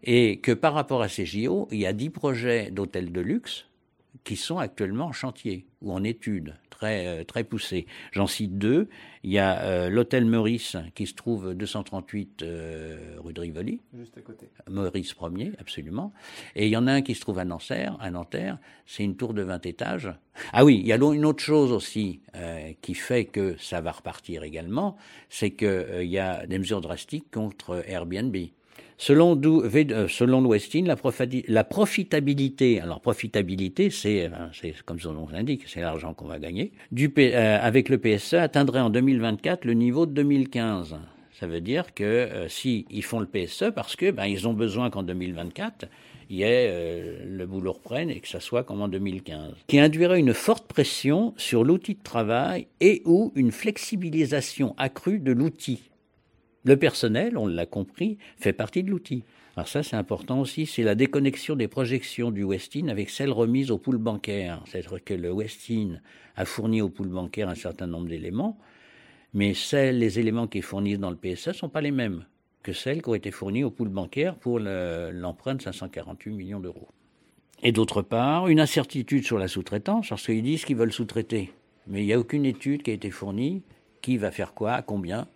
et 0.04 0.38
que 0.38 0.52
par 0.52 0.72
rapport 0.72 1.02
à 1.02 1.08
ces 1.08 1.26
JO, 1.26 1.68
il 1.70 1.80
y 1.80 1.86
a 1.86 1.92
dix 1.92 2.08
projets 2.08 2.70
d'hôtels 2.70 3.12
de 3.12 3.20
luxe 3.20 3.66
qui 4.24 4.36
sont 4.36 4.58
actuellement 4.58 5.06
en 5.06 5.12
chantier 5.12 5.66
ou 5.80 5.92
en 5.92 6.04
études 6.04 6.54
très, 6.70 7.06
euh, 7.06 7.24
très 7.24 7.44
poussées. 7.44 7.86
J'en 8.12 8.26
cite 8.26 8.58
deux. 8.58 8.88
Il 9.24 9.30
y 9.30 9.38
a 9.38 9.62
euh, 9.62 9.88
l'hôtel 9.88 10.24
Meurice 10.24 10.76
qui 10.94 11.06
se 11.06 11.14
trouve 11.14 11.54
238 11.54 12.42
euh, 12.42 13.16
rue 13.18 13.32
de 13.32 13.40
Rivoli. 13.40 13.80
Juste 13.96 14.16
à 14.18 14.20
côté. 14.20 14.48
Meurice 14.68 15.14
premier, 15.14 15.52
absolument. 15.58 16.12
Et 16.54 16.66
il 16.66 16.70
y 16.70 16.76
en 16.76 16.86
a 16.86 16.92
un 16.92 17.02
qui 17.02 17.14
se 17.14 17.20
trouve 17.20 17.38
à 17.38 17.44
Nanterre. 17.44 17.96
À 18.00 18.10
Nanterre, 18.10 18.58
c'est 18.86 19.04
une 19.04 19.16
tour 19.16 19.34
de 19.34 19.42
20 19.42 19.66
étages. 19.66 20.10
Ah 20.52 20.64
oui, 20.64 20.78
il 20.80 20.86
y 20.86 20.92
a 20.92 20.96
une 20.96 21.24
autre 21.24 21.42
chose 21.42 21.72
aussi 21.72 22.20
euh, 22.34 22.72
qui 22.80 22.94
fait 22.94 23.24
que 23.24 23.56
ça 23.58 23.80
va 23.80 23.92
repartir 23.92 24.42
également, 24.44 24.96
c'est 25.28 25.50
qu'il 25.50 25.68
euh, 25.68 26.04
y 26.04 26.18
a 26.18 26.46
des 26.46 26.58
mesures 26.58 26.80
drastiques 26.80 27.30
contre 27.30 27.84
Airbnb. 27.86 28.36
Selon, 29.02 29.36
euh, 29.44 30.06
selon 30.06 30.46
Westin, 30.46 30.84
la, 30.84 31.64
profitabilité, 31.64 32.80
alors 32.80 33.00
profitabilité, 33.00 33.90
c'est 33.90 34.30
comme 34.86 35.00
son 35.00 35.12
nom 35.12 35.26
l'indique, 35.32 35.64
c'est 35.66 35.80
l'argent 35.80 36.14
qu'on 36.14 36.28
va 36.28 36.38
gagner, 36.38 36.70
euh, 36.96 37.58
avec 37.60 37.88
le 37.88 37.98
PSE 37.98 38.34
atteindrait 38.34 38.78
en 38.78 38.90
2024 38.90 39.64
le 39.64 39.74
niveau 39.74 40.06
de 40.06 40.12
2015. 40.12 40.94
Ça 41.32 41.48
veut 41.48 41.60
dire 41.60 41.94
que 41.94 42.04
euh, 42.04 42.48
si 42.48 42.86
ils 42.90 43.02
font 43.02 43.18
le 43.18 43.26
PSE, 43.26 43.72
parce 43.74 43.96
que 43.96 44.12
ben, 44.12 44.26
ils 44.26 44.46
ont 44.46 44.52
besoin 44.52 44.88
qu'en 44.88 45.02
2024, 45.02 45.86
il 46.30 46.36
y 46.36 46.42
ait 46.44 46.68
euh, 46.70 47.24
le 47.26 47.44
boulot 47.44 47.72
reprenne 47.72 48.08
et 48.08 48.20
que 48.20 48.28
ça 48.28 48.38
soit 48.38 48.62
comme 48.62 48.82
en 48.82 48.86
2015, 48.86 49.54
qui 49.66 49.80
induirait 49.80 50.20
une 50.20 50.32
forte 50.32 50.68
pression 50.68 51.34
sur 51.36 51.64
l'outil 51.64 51.94
de 51.94 52.02
travail 52.04 52.68
et 52.80 53.02
ou 53.04 53.32
une 53.34 53.50
flexibilisation 53.50 54.76
accrue 54.78 55.18
de 55.18 55.32
l'outil. 55.32 55.90
Le 56.64 56.76
personnel, 56.76 57.36
on 57.36 57.46
l'a 57.46 57.66
compris, 57.66 58.18
fait 58.38 58.52
partie 58.52 58.82
de 58.82 58.90
l'outil. 58.90 59.24
Alors 59.56 59.68
ça, 59.68 59.82
c'est 59.82 59.96
important 59.96 60.40
aussi, 60.40 60.64
c'est 60.64 60.82
la 60.82 60.94
déconnexion 60.94 61.56
des 61.56 61.68
projections 61.68 62.30
du 62.30 62.44
Westin 62.44 62.88
avec 62.88 63.10
celles 63.10 63.32
remises 63.32 63.70
au 63.70 63.78
pool 63.78 63.98
bancaire. 63.98 64.62
C'est-à-dire 64.66 65.04
que 65.04 65.14
le 65.14 65.30
Westin 65.30 66.00
a 66.36 66.44
fourni 66.44 66.80
au 66.80 66.88
pool 66.88 67.08
bancaire 67.08 67.48
un 67.48 67.54
certain 67.54 67.86
nombre 67.86 68.08
d'éléments, 68.08 68.58
mais 69.34 69.54
celles, 69.54 69.98
les 69.98 70.18
éléments 70.18 70.46
qui 70.46 70.62
fournissent 70.62 71.00
dans 71.00 71.10
le 71.10 71.16
PSE 71.16 71.48
ne 71.48 71.52
sont 71.52 71.68
pas 71.68 71.80
les 71.80 71.90
mêmes 71.90 72.24
que 72.62 72.72
celles 72.72 73.02
qui 73.02 73.08
ont 73.08 73.14
été 73.14 73.30
fournies 73.32 73.64
au 73.64 73.70
pool 73.70 73.88
bancaire 73.88 74.36
pour 74.36 74.60
l'emprunt 74.60 75.56
de 75.56 75.62
548 75.62 76.30
millions 76.30 76.60
d'euros. 76.60 76.88
Et 77.64 77.72
d'autre 77.72 78.02
part, 78.02 78.48
une 78.48 78.60
incertitude 78.60 79.24
sur 79.24 79.38
la 79.38 79.48
sous-traitance, 79.48 80.08
parce 80.08 80.26
qu'ils 80.26 80.42
disent 80.42 80.64
qu'ils 80.64 80.76
veulent 80.76 80.92
sous-traiter. 80.92 81.52
Mais 81.88 82.02
il 82.02 82.06
n'y 82.06 82.12
a 82.12 82.20
aucune 82.20 82.44
étude 82.44 82.82
qui 82.82 82.90
a 82.92 82.94
été 82.94 83.10
fournie. 83.10 83.62
Qui 84.00 84.16
va 84.16 84.32
faire 84.32 84.52
quoi, 84.52 84.72
à 84.72 84.82
combien 84.82 85.28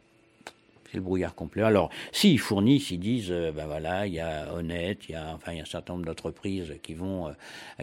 c'est 0.96 1.00
le 1.00 1.04
brouillard 1.04 1.34
complet. 1.34 1.62
Alors, 1.62 1.90
s'ils 2.10 2.40
fournissent, 2.40 2.90
ils 2.90 2.98
disent, 2.98 3.30
euh, 3.30 3.52
ben 3.52 3.66
voilà, 3.66 4.06
il 4.06 4.14
y 4.14 4.20
a 4.20 4.54
Honnête, 4.54 5.00
il 5.08 5.12
y 5.12 5.14
a, 5.14 5.34
enfin, 5.34 5.52
il 5.52 5.56
y 5.56 5.60
a 5.60 5.62
un 5.62 5.66
certain 5.66 5.92
nombre 5.92 6.06
d'entreprises 6.06 6.74
qui 6.82 6.94
vont, 6.94 7.28
euh, 7.28 7.32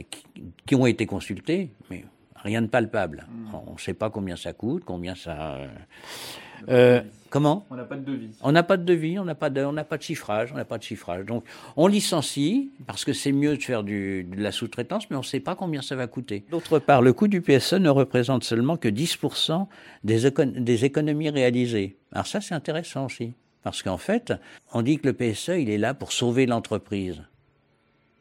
qui, 0.10 0.24
qui, 0.66 0.74
ont 0.74 0.88
été 0.88 1.06
consultées, 1.06 1.70
mais 1.92 2.06
rien 2.36 2.64
de 2.64 2.68
palpable. 2.68 3.28
Mmh. 3.30 3.56
On 3.68 3.74
ne 3.74 3.78
sait 3.78 3.94
pas 3.94 4.10
combien 4.10 4.36
ça 4.36 4.54
coûte, 4.54 4.84
combien 4.84 5.14
ça. 5.14 5.60
Euh, 6.70 7.02
comment 7.30 7.66
On 7.70 7.76
n'a 7.76 7.84
pas 7.84 7.96
de 7.96 8.04
devis. 8.04 8.30
On 8.42 8.52
n'a 8.52 8.64
pas 8.64 8.78
de 8.78 8.84
devis, 8.84 9.20
on 9.20 9.26
n'a 9.26 9.36
pas 9.36 9.50
de, 9.50 9.64
on 9.64 9.74
n'a 9.74 9.84
pas 9.84 9.98
de 9.98 10.04
chiffrage, 10.04 10.52
on 10.54 10.56
n'a 10.56 10.66
pas 10.66 10.78
de 10.78 10.84
chiffrage. 10.84 11.26
Donc, 11.26 11.44
on 11.76 11.88
licencie 11.88 12.72
parce 12.86 13.06
que 13.06 13.14
c'est 13.14 13.32
mieux 13.32 13.58
de 13.58 13.62
faire 13.62 13.84
du, 13.84 14.24
de 14.24 14.42
la 14.42 14.52
sous-traitance, 14.52 15.10
mais 15.10 15.16
on 15.16 15.20
ne 15.20 15.26
sait 15.26 15.40
pas 15.40 15.56
combien 15.56 15.82
ça 15.82 15.96
va 15.96 16.08
coûter. 16.08 16.44
D'autre 16.52 16.80
part, 16.80 17.02
le 17.02 17.14
coût 17.14 17.28
du 17.28 17.42
PSE 17.42 17.74
ne 17.74 17.90
représente 17.90 18.44
seulement 18.44 18.78
que 18.78 18.88
10% 18.88 19.68
des, 20.04 20.28
écon 20.28 20.54
des 20.56 20.86
économies 20.86 21.30
réalisées. 21.30 21.98
Alors 22.12 22.28
ça, 22.28 22.42
c'est 22.42 22.56
intéressant 22.56 23.06
aussi, 23.06 23.34
parce 23.64 23.82
qu'en 23.82 23.98
fait, 23.98 24.34
on 24.74 24.82
dit 24.82 25.00
que 25.00 25.08
le 25.08 25.14
PSE, 25.14 25.50
il 25.50 25.70
est 25.70 25.78
là 25.78 25.94
pour 25.94 26.12
sauver 26.12 26.46
l'entreprise. 26.46 27.22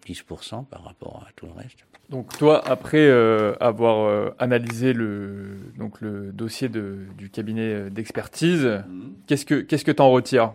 10% 0.06 0.66
par 0.66 0.84
rapport 0.84 1.24
à 1.28 1.32
tout 1.36 1.46
le 1.46 1.52
reste. 1.52 1.84
Donc 2.12 2.36
toi, 2.36 2.62
après 2.68 2.98
euh, 2.98 3.54
avoir 3.58 4.06
euh, 4.06 4.34
analysé 4.38 4.92
le, 4.92 5.56
donc 5.78 6.02
le 6.02 6.30
dossier 6.30 6.68
de, 6.68 7.06
du 7.16 7.30
cabinet 7.30 7.88
d'expertise, 7.88 8.66
mmh. 8.66 9.12
qu'est-ce 9.26 9.46
que 9.46 9.54
qu'est-ce 9.62 9.84
que 9.86 9.90
tu 9.90 10.02
en 10.02 10.10
retires? 10.10 10.52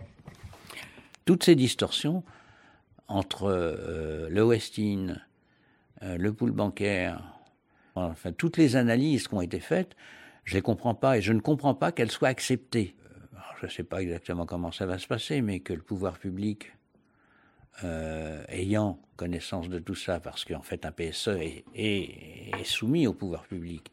Toutes 1.24 1.42
ces 1.42 1.56
distorsions 1.56 2.22
entre 3.08 3.50
euh, 3.50 4.28
le 4.30 4.44
Westin, 4.44 5.16
euh, 6.04 6.16
le 6.16 6.32
pool 6.32 6.52
bancaire, 6.52 7.40
enfin 7.96 8.30
toutes 8.30 8.56
les 8.56 8.76
analyses 8.76 9.26
qui 9.26 9.34
ont 9.34 9.40
été 9.40 9.58
faites, 9.58 9.96
je 10.44 10.54
les 10.54 10.62
comprends 10.62 10.94
pas 10.94 11.18
et 11.18 11.22
je 11.22 11.32
ne 11.32 11.40
comprends 11.40 11.74
pas 11.74 11.90
qu'elles 11.90 12.12
soient 12.12 12.28
acceptées. 12.28 12.94
Alors, 13.32 13.54
je 13.60 13.66
ne 13.66 13.70
sais 13.72 13.82
pas 13.82 14.00
exactement 14.00 14.46
comment 14.46 14.70
ça 14.70 14.86
va 14.86 14.96
se 14.96 15.08
passer, 15.08 15.42
mais 15.42 15.58
que 15.58 15.72
le 15.72 15.82
pouvoir 15.82 16.20
public 16.20 16.70
euh, 17.84 18.42
ayant 18.48 18.98
connaissance 19.16 19.68
de 19.68 19.78
tout 19.78 19.94
ça, 19.94 20.20
parce 20.20 20.44
qu'en 20.44 20.62
fait 20.62 20.84
un 20.86 20.92
PSE 20.92 21.30
est, 21.74 22.64
soumis 22.64 23.06
au 23.06 23.12
pouvoir 23.12 23.44
public, 23.46 23.92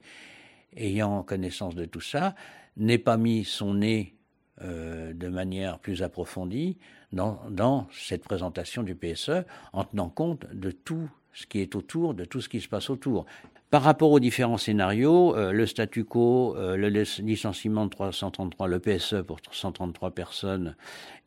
ayant 0.75 1.23
connaissance 1.23 1.75
de 1.75 1.85
tout 1.85 2.01
ça, 2.01 2.35
n'ait 2.77 2.97
pas 2.97 3.17
mis 3.17 3.43
son 3.43 3.75
nez 3.75 4.15
euh, 4.61 5.13
de 5.13 5.27
manière 5.27 5.79
plus 5.79 6.03
approfondie 6.03 6.77
dans 7.11 7.87
cette 7.91 8.23
présentation 8.23 8.83
du 8.83 8.95
PSE, 8.95 9.45
en 9.71 9.85
tenant 9.85 10.09
compte 10.09 10.45
de 10.53 10.71
tout 10.71 11.09
ce 11.35 11.45
qui 11.45 11.59
est 11.59 11.75
autour, 11.75 12.13
de 12.13 12.25
tout 12.25 12.41
ce 12.41 12.49
qui 12.49 12.61
se 12.61 12.67
passe 12.67 12.89
autour. 12.89 13.25
Par 13.69 13.81
rapport 13.81 14.11
aux 14.11 14.21
différents 14.21 14.57
scénarios, 14.57 15.35
euh, 15.35 15.51
le 15.51 15.65
statu 15.65 16.05
quo, 16.05 16.55
euh, 16.55 16.77
le 16.77 16.87
licenciement 16.87 17.85
de 17.85 17.89
333, 17.89 18.67
le 18.67 18.79
PSE 18.79 19.15
pour 19.27 19.39
133 19.51 20.11
personnes, 20.11 20.75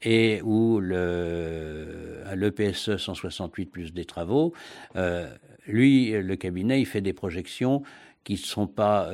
et 0.00 0.40
ou 0.42 0.80
le, 0.80 2.22
le 2.34 2.50
PSE 2.50 2.96
168 2.96 3.66
plus 3.66 3.92
des 3.92 4.06
travaux, 4.06 4.54
euh, 4.96 5.28
lui, 5.66 6.12
le 6.12 6.36
cabinet, 6.36 6.80
il 6.80 6.86
fait 6.86 7.02
des 7.02 7.12
projections 7.12 7.82
qui 8.24 8.34
ne 8.34 8.38
sont 8.38 8.66
pas 8.66 9.10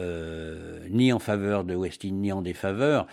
ni 0.91 1.13
en 1.13 1.19
faveur 1.19 1.65
de 1.65 1.75
Westin 1.75 2.11
ni 2.13 2.33
en 2.33 2.43
défaveur. 2.43 3.07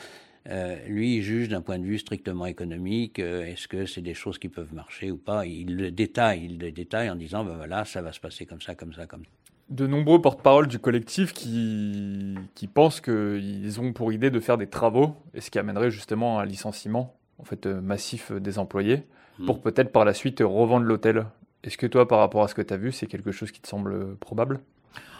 Euh, 0.50 0.76
lui, 0.88 1.18
il 1.18 1.22
juge 1.22 1.50
d'un 1.50 1.62
point 1.62 1.78
de 1.78 1.86
vue 1.86 2.00
strictement 2.00 2.46
économique, 2.48 3.20
euh, 3.20 3.46
est-ce 3.46 3.68
que 3.68 3.86
c'est 3.86 4.02
des 4.02 4.16
choses 4.16 4.40
qui 4.40 4.50
peuvent 4.50 4.74
marcher 4.74 5.12
ou 5.12 5.18
pas 5.18 5.46
Il 5.46 5.76
le 5.76 5.92
détaille, 5.92 6.46
il 6.46 6.58
le 6.58 6.72
détaille 6.72 7.10
en 7.10 7.16
disant, 7.16 7.44
ben 7.44 7.56
voilà, 7.56 7.86
ça 7.86 8.02
va 8.02 8.12
se 8.12 8.20
passer 8.20 8.46
comme 8.46 8.62
ça, 8.62 8.76
comme 8.76 8.94
ça, 8.94 9.06
comme 9.06 9.24
ça 9.24 9.32
de 9.70 9.88
nombreux 9.88 10.22
porte-parole 10.22 10.68
du 10.68 10.80
collectif 10.80 11.32
qui, 11.32 12.36
qui 12.56 12.68
pensent 12.68 13.00
qu'ils 13.00 13.80
ont 13.80 13.94
pour 13.94 14.12
idée 14.12 14.30
de 14.30 14.42
faire 14.42 14.58
des 14.58 14.68
travaux, 14.68 15.16
et 15.34 15.40
ce 15.40 15.50
qui 15.50 15.60
amènerait 15.60 15.92
justement 15.92 16.40
à 16.40 16.42
un 16.42 16.46
licenciement 16.46 17.16
en 17.40 17.46
fait, 17.46 17.66
massif 17.68 18.34
des 18.34 18.60
employés, 18.60 19.04
mmh. 19.40 19.46
pour 19.46 19.62
peut-être 19.62 19.94
par 19.94 20.04
la 20.04 20.14
suite 20.14 20.42
revendre 20.42 20.86
l'hôtel. 20.86 21.26
Est-ce 21.64 21.78
que 21.78 21.88
toi, 21.88 22.06
par 22.06 22.20
rapport 22.20 22.44
à 22.44 22.50
ce 22.50 22.54
que 22.54 22.62
tu 22.62 22.74
as 22.74 22.78
vu, 22.78 22.92
c'est 22.92 23.08
quelque 23.08 23.32
chose 23.32 23.52
qui 23.52 23.62
te 23.62 23.68
semble 23.70 24.18
probable? 24.18 24.60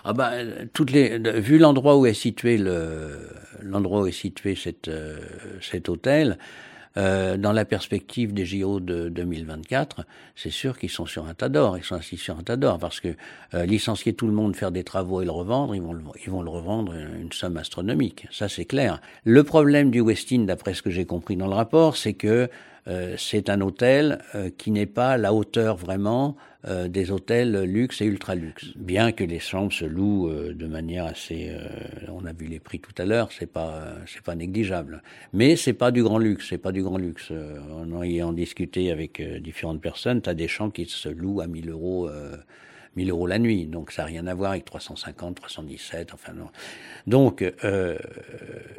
Ah 0.04 0.14
bah, 0.14 0.32
toutes 0.74 0.92
les, 0.92 1.18
vu 1.40 1.58
l'endroit 1.58 1.98
où 1.98 2.06
est 2.06 2.14
situé 2.14 2.58
le, 2.58 3.30
l'endroit 3.62 4.02
où 4.02 4.08
est 4.08 4.12
situé 4.12 4.56
cette, 4.56 4.88
euh, 4.88 5.20
cet 5.62 5.90
hôtel, 5.90 6.38
euh, 6.98 7.38
dans 7.38 7.54
la 7.54 7.64
perspective 7.64 8.34
des 8.34 8.46
JO 8.46 8.82
de 8.82 9.08
2024, 9.08 10.06
c'est 10.36 10.50
sûr 10.50 10.78
qu'ils 10.78 10.90
sont 10.90 11.06
sur 11.06 11.26
un 11.26 11.34
tas 11.34 11.48
d'or, 11.48 11.78
ils 11.78 11.84
sont 11.86 11.96
assis 11.96 12.18
sur 12.18 12.38
un 12.38 12.44
tas 12.44 12.58
d'or, 12.58 12.80
parce 12.80 13.00
que 13.00 13.16
euh, 13.54 13.66
licencier 13.66 14.14
tout 14.14 14.28
le 14.28 14.34
monde, 14.34 14.58
faire 14.58 14.72
des 14.72 14.84
travaux 14.84 15.22
et 15.22 15.26
le 15.26 15.32
revendre, 15.32 15.74
ils 15.74 15.82
vont 15.82 15.94
le, 15.94 16.02
ils 16.26 16.30
vont 16.30 16.42
le 16.42 16.50
revendre 16.50 16.94
une 16.94 17.32
somme 17.32 17.56
astronomique, 17.56 18.28
ça 18.30 18.50
c'est 18.50 18.66
clair. 18.66 19.00
Le 19.24 19.44
problème 19.44 19.90
du 19.90 20.02
Westin, 20.02 20.40
d'après 20.40 20.74
ce 20.74 20.82
que 20.82 20.90
j'ai 20.90 21.06
compris 21.06 21.38
dans 21.38 21.48
le 21.48 21.54
rapport, 21.54 21.96
c'est 21.96 22.14
que 22.14 22.50
c'est 23.18 23.50
un 23.50 23.62
hôtel 23.62 24.20
euh, 24.36 24.50
qui 24.58 24.72
n'est 24.72 24.86
pas 24.86 25.12
à 25.12 25.18
la 25.18 25.34
hauteur 25.34 25.78
vraiment 25.78 26.36
euh, 26.68 26.88
des 26.88 27.10
hôtels 27.10 27.64
luxe 27.64 28.02
et 28.02 28.06
ultra 28.06 28.36
luxe. 28.36 28.66
Bien 28.76 29.12
que 29.12 29.24
les 29.24 29.40
chambres 29.40 29.74
se 29.74 29.86
louent 29.86 30.30
euh, 30.30 30.54
de 30.54 30.68
manière 30.68 31.06
assez, 31.06 31.50
euh, 31.50 31.68
on 32.10 32.24
a 32.26 32.34
vu 32.34 32.46
les 32.46 32.60
prix 32.60 32.80
tout 32.80 32.94
à 33.00 33.06
l'heure, 33.06 33.32
c'est 33.32 33.52
pas 33.52 33.96
c'est 34.06 34.22
pas 34.22 34.36
négligeable. 34.36 35.02
Mais 35.34 35.56
c'est 35.56 35.74
pas 35.74 35.92
du 35.92 36.04
grand 36.04 36.20
luxe, 36.20 36.48
c'est 36.50 36.60
pas 36.60 36.72
du 36.72 36.84
grand 36.84 36.98
luxe. 36.98 37.30
Euh, 37.32 37.60
en 37.74 38.04
ayant 38.04 38.32
discuté 38.32 38.92
avec 38.92 39.20
euh, 39.20 39.40
différentes 39.40 39.82
personnes, 39.82 40.22
tu 40.22 40.30
as 40.30 40.36
des 40.36 40.48
chambres 40.48 40.74
qui 40.74 40.86
se 40.86 41.10
louent 41.10 41.42
à 41.42 41.48
1000 41.48 41.70
euros. 41.70 42.10
Euh, 42.92 42.96
1000 42.96 43.10
euros 43.10 43.28
la 43.28 43.40
nuit, 43.40 43.66
donc 43.66 43.92
ça 43.92 44.04
n'a 44.04 44.08
rien 44.08 44.28
à 44.28 44.34
voir 44.34 44.52
avec 44.52 44.66
350, 44.66 45.36
317, 45.36 46.14
enfin 46.14 46.34
non. 46.34 46.48
Donc, 47.08 47.44
euh, 47.64 47.98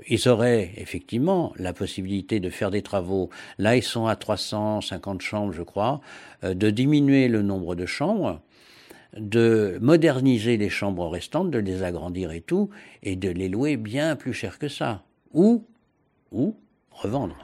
ils 0.08 0.28
auraient 0.28 0.72
effectivement 0.76 1.52
la 1.56 1.72
possibilité 1.72 2.40
de 2.40 2.50
faire 2.50 2.70
des 2.70 2.82
travaux. 2.82 3.30
Là, 3.58 3.76
ils 3.76 3.82
sont 3.82 4.06
à 4.06 4.16
350 4.16 5.20
chambres, 5.20 5.52
je 5.52 5.62
crois, 5.62 6.00
euh, 6.44 6.54
de 6.54 6.70
diminuer 6.70 7.28
le 7.28 7.42
nombre 7.42 7.74
de 7.74 7.86
chambres, 7.86 8.40
de 9.16 9.78
moderniser 9.80 10.56
les 10.56 10.70
chambres 10.70 11.08
restantes, 11.08 11.50
de 11.50 11.58
les 11.58 11.82
agrandir 11.82 12.30
et 12.32 12.40
tout, 12.40 12.70
et 13.02 13.16
de 13.16 13.28
les 13.28 13.48
louer 13.48 13.76
bien 13.76 14.16
plus 14.16 14.32
cher 14.32 14.58
que 14.58 14.68
ça. 14.68 15.02
Ou, 15.32 15.66
ou 16.30 16.56
revendre. 16.90 17.36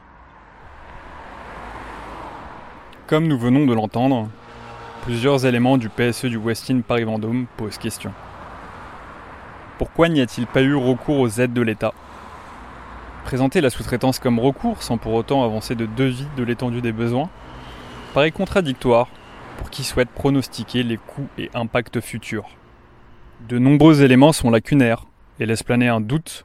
Comme 3.06 3.26
nous 3.26 3.38
venons 3.38 3.64
de 3.64 3.72
l'entendre, 3.72 4.28
plusieurs 5.02 5.46
éléments 5.46 5.78
du 5.78 5.88
PSE 5.88 6.26
du 6.26 6.36
Westin 6.36 6.80
Paris-Vendôme 6.80 7.46
posent 7.56 7.78
question. 7.78 8.12
Pourquoi 9.78 10.08
n'y 10.08 10.20
a-t-il 10.20 10.46
pas 10.46 10.62
eu 10.62 10.74
recours 10.74 11.18
aux 11.18 11.28
aides 11.28 11.52
de 11.52 11.62
l'État? 11.62 11.92
Présenter 13.24 13.60
la 13.60 13.70
sous-traitance 13.70 14.18
comme 14.18 14.38
recours 14.38 14.82
sans 14.82 14.98
pour 14.98 15.14
autant 15.14 15.44
avancer 15.44 15.74
de 15.74 15.86
devis 15.86 16.26
de 16.36 16.42
l'étendue 16.42 16.80
des 16.80 16.92
besoins 16.92 17.28
paraît 18.14 18.30
contradictoire 18.30 19.08
pour 19.58 19.70
qui 19.70 19.84
souhaite 19.84 20.10
pronostiquer 20.10 20.82
les 20.82 20.96
coûts 20.96 21.28
et 21.36 21.50
impacts 21.54 22.00
futurs. 22.00 22.48
De 23.48 23.58
nombreux 23.58 24.02
éléments 24.02 24.32
sont 24.32 24.50
lacunaires 24.50 25.04
et 25.40 25.46
laissent 25.46 25.62
planer 25.62 25.88
un 25.88 26.00
doute 26.00 26.44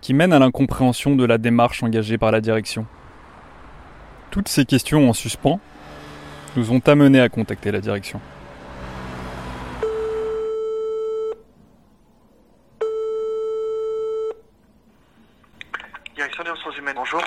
qui 0.00 0.14
mène 0.14 0.32
à 0.32 0.38
l'incompréhension 0.38 1.16
de 1.16 1.24
la 1.24 1.38
démarche 1.38 1.82
engagée 1.82 2.18
par 2.18 2.30
la 2.30 2.40
direction. 2.40 2.86
Toutes 4.30 4.48
ces 4.48 4.64
questions 4.64 5.08
en 5.08 5.12
suspens 5.12 5.60
nous 6.56 6.70
ont 6.72 6.80
amenés 6.86 7.20
à 7.20 7.28
contacter 7.28 7.70
la 7.70 7.80
direction. 7.80 8.20
Direction 16.14 16.44
des 16.44 16.50
ressources 16.50 16.78
humaines, 16.78 16.94
bonjour. 16.96 17.20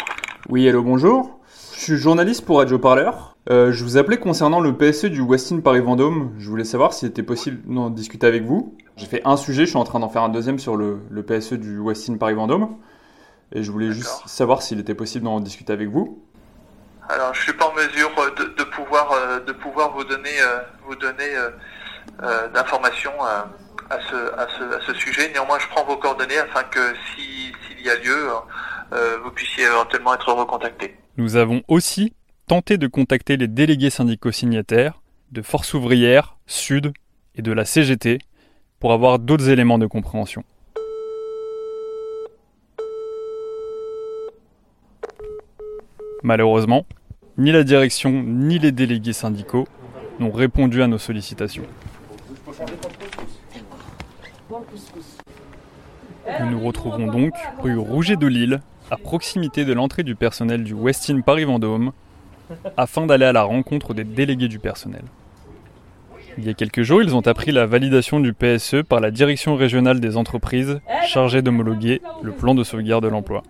Oui, 0.50 0.67
hello, 0.67 0.84
bonjour. 0.84 1.39
Je 1.74 1.79
suis 1.79 1.98
journaliste 1.98 2.46
pour 2.46 2.60
Radio 2.60 2.79
Parleur. 2.79 3.36
Euh, 3.50 3.72
je 3.72 3.84
vous 3.84 3.98
appelais 3.98 4.17
concernant 4.17 4.60
le 4.60 4.77
PSE 4.77 5.05
du 5.05 5.22
Westin 5.22 5.60
Paris-Vendôme. 5.60 6.34
Je 6.38 6.50
voulais 6.50 6.63
savoir 6.63 6.94
s'il 6.94 7.10
était 7.10 7.24
possible 7.24 7.62
d'en 7.72 7.89
discuter 7.89 8.27
avec 8.27 8.44
vous. 8.44 8.75
J'ai 8.96 9.05
fait 9.08 9.22
un 9.25 9.38
sujet, 9.38 9.65
je 9.65 9.72
suis 9.72 9.77
en 9.77 9.84
train 9.84 10.00
d'en 10.00 10.10
faire 10.10 10.24
un 10.24 10.29
deuxième 10.29 10.60
sur 10.60 10.75
le, 10.77 11.00
le 11.10 11.24
PSE 11.24 11.53
du 11.53 11.79
Westin 11.79 12.17
Paris-Vendôme. 12.17 12.77
Et 13.51 13.63
je 13.63 13.72
voulais 13.72 13.91
juste 13.91 14.24
savoir 14.27 14.62
s'il 14.62 14.79
était 14.79 14.96
possible 14.96 15.25
d'en 15.25 15.39
discuter 15.39 15.74
avec 15.74 15.89
vous. 15.89 16.25
Alors, 17.09 17.33
je 17.33 17.41
suis 17.41 17.53
pas 17.53 17.65
en 17.67 17.74
mesure 17.74 18.12
euh, 18.17 18.31
de, 18.35 18.43
de 18.57 18.63
pouvoir 18.63 19.12
euh, 19.12 19.39
de 19.41 19.51
pouvoir 19.51 19.91
vous 19.93 20.03
donner 20.03 20.39
euh, 20.41 20.59
vous 20.85 20.95
donner 20.95 21.31
d'informations 22.53 23.12
à, 23.24 23.50
à 23.89 24.00
ce, 24.09 24.15
à, 24.39 24.47
ce, 24.57 24.63
à 24.75 24.81
ce 24.85 24.93
sujet. 24.93 25.31
Néanmoins, 25.33 25.59
je 25.59 25.67
prends 25.67 25.83
vos 25.85 25.97
coordonnées 25.97 26.38
afin 26.38 26.63
que 26.63 26.93
si- 27.15 27.51
s'il 27.67 27.85
y 27.85 27.89
a 27.89 27.95
lieu, 27.97 28.29
vous 29.24 29.31
puissiez 29.31 29.65
éventuellement 29.65 30.13
être 30.13 30.31
recontacté. 30.31 30.95
Nous 31.17 31.35
avons 31.35 31.62
aussi 31.67 32.13
tenté 32.47 32.77
de 32.77 32.88
contacter 32.88 33.38
les 33.38 33.47
délégués 33.47 33.89
syndicaux 33.89 34.31
signataires 34.31 35.01
de 35.31 35.41
Force 35.41 35.74
ouvrière, 35.74 36.38
Sud 36.45 36.93
et 37.35 37.41
de 37.41 37.51
la 37.51 37.65
CGT 37.65 38.19
pour 38.79 38.93
avoir 38.93 39.19
d'autres 39.19 39.50
éléments 39.50 39.79
de 39.79 39.88
compréhension. 39.88 40.43
Malheureusement, 46.25 46.88
ni 47.38 47.51
la 47.51 47.63
direction 47.63 48.10
ni 48.10 48.58
les 48.58 48.72
délégués 48.72 49.13
syndicaux 49.13 49.67
n'ont 50.20 50.32
répondu 50.32 50.82
à 50.82 50.88
nos 50.88 50.98
sollicitations. 50.98 51.65
Nous 56.39 56.50
nous 56.50 56.60
retrouvons 56.65 57.12
donc 57.12 57.34
rue 57.62 57.77
Rouget 57.77 58.15
de 58.15 58.25
Lille, 58.25 58.62
à 58.89 58.98
proximité 58.98 59.65
de 59.65 59.74
l'entrée 59.74 60.01
du 60.01 60.15
personnel 60.15 60.63
du 60.63 60.74
Westin 60.74 61.22
Paris-Vendôme, 61.22 61.91
afin 62.75 63.05
d'aller 63.05 63.25
à 63.25 63.32
la 63.32 63.44
rencontre 63.44 63.94
des 63.94 64.03
délégués 64.03 64.48
du 64.48 64.58
personnel. 64.58 65.03
Il 66.39 66.46
y 66.46 66.50
a 66.50 66.55
quelques 66.55 66.82
jours, 66.82 67.03
ils 67.03 67.15
ont 67.15 67.27
appris 67.27 67.51
la 67.51 67.67
validation 67.67 68.20
du 68.20 68.34
PSE 68.34 68.77
par 68.82 69.00
la 69.00 69.12
Direction 69.12 69.55
régionale 69.55 70.00
des 70.00 70.17
entreprises 70.17 70.79
chargée 71.05 71.44
d'homologuer 71.44 72.01
le 72.24 72.32
plan 72.32 72.55
de 72.55 72.63
sauvegarde 72.63 73.03
de 73.03 73.10
l'emploi. 73.10 73.44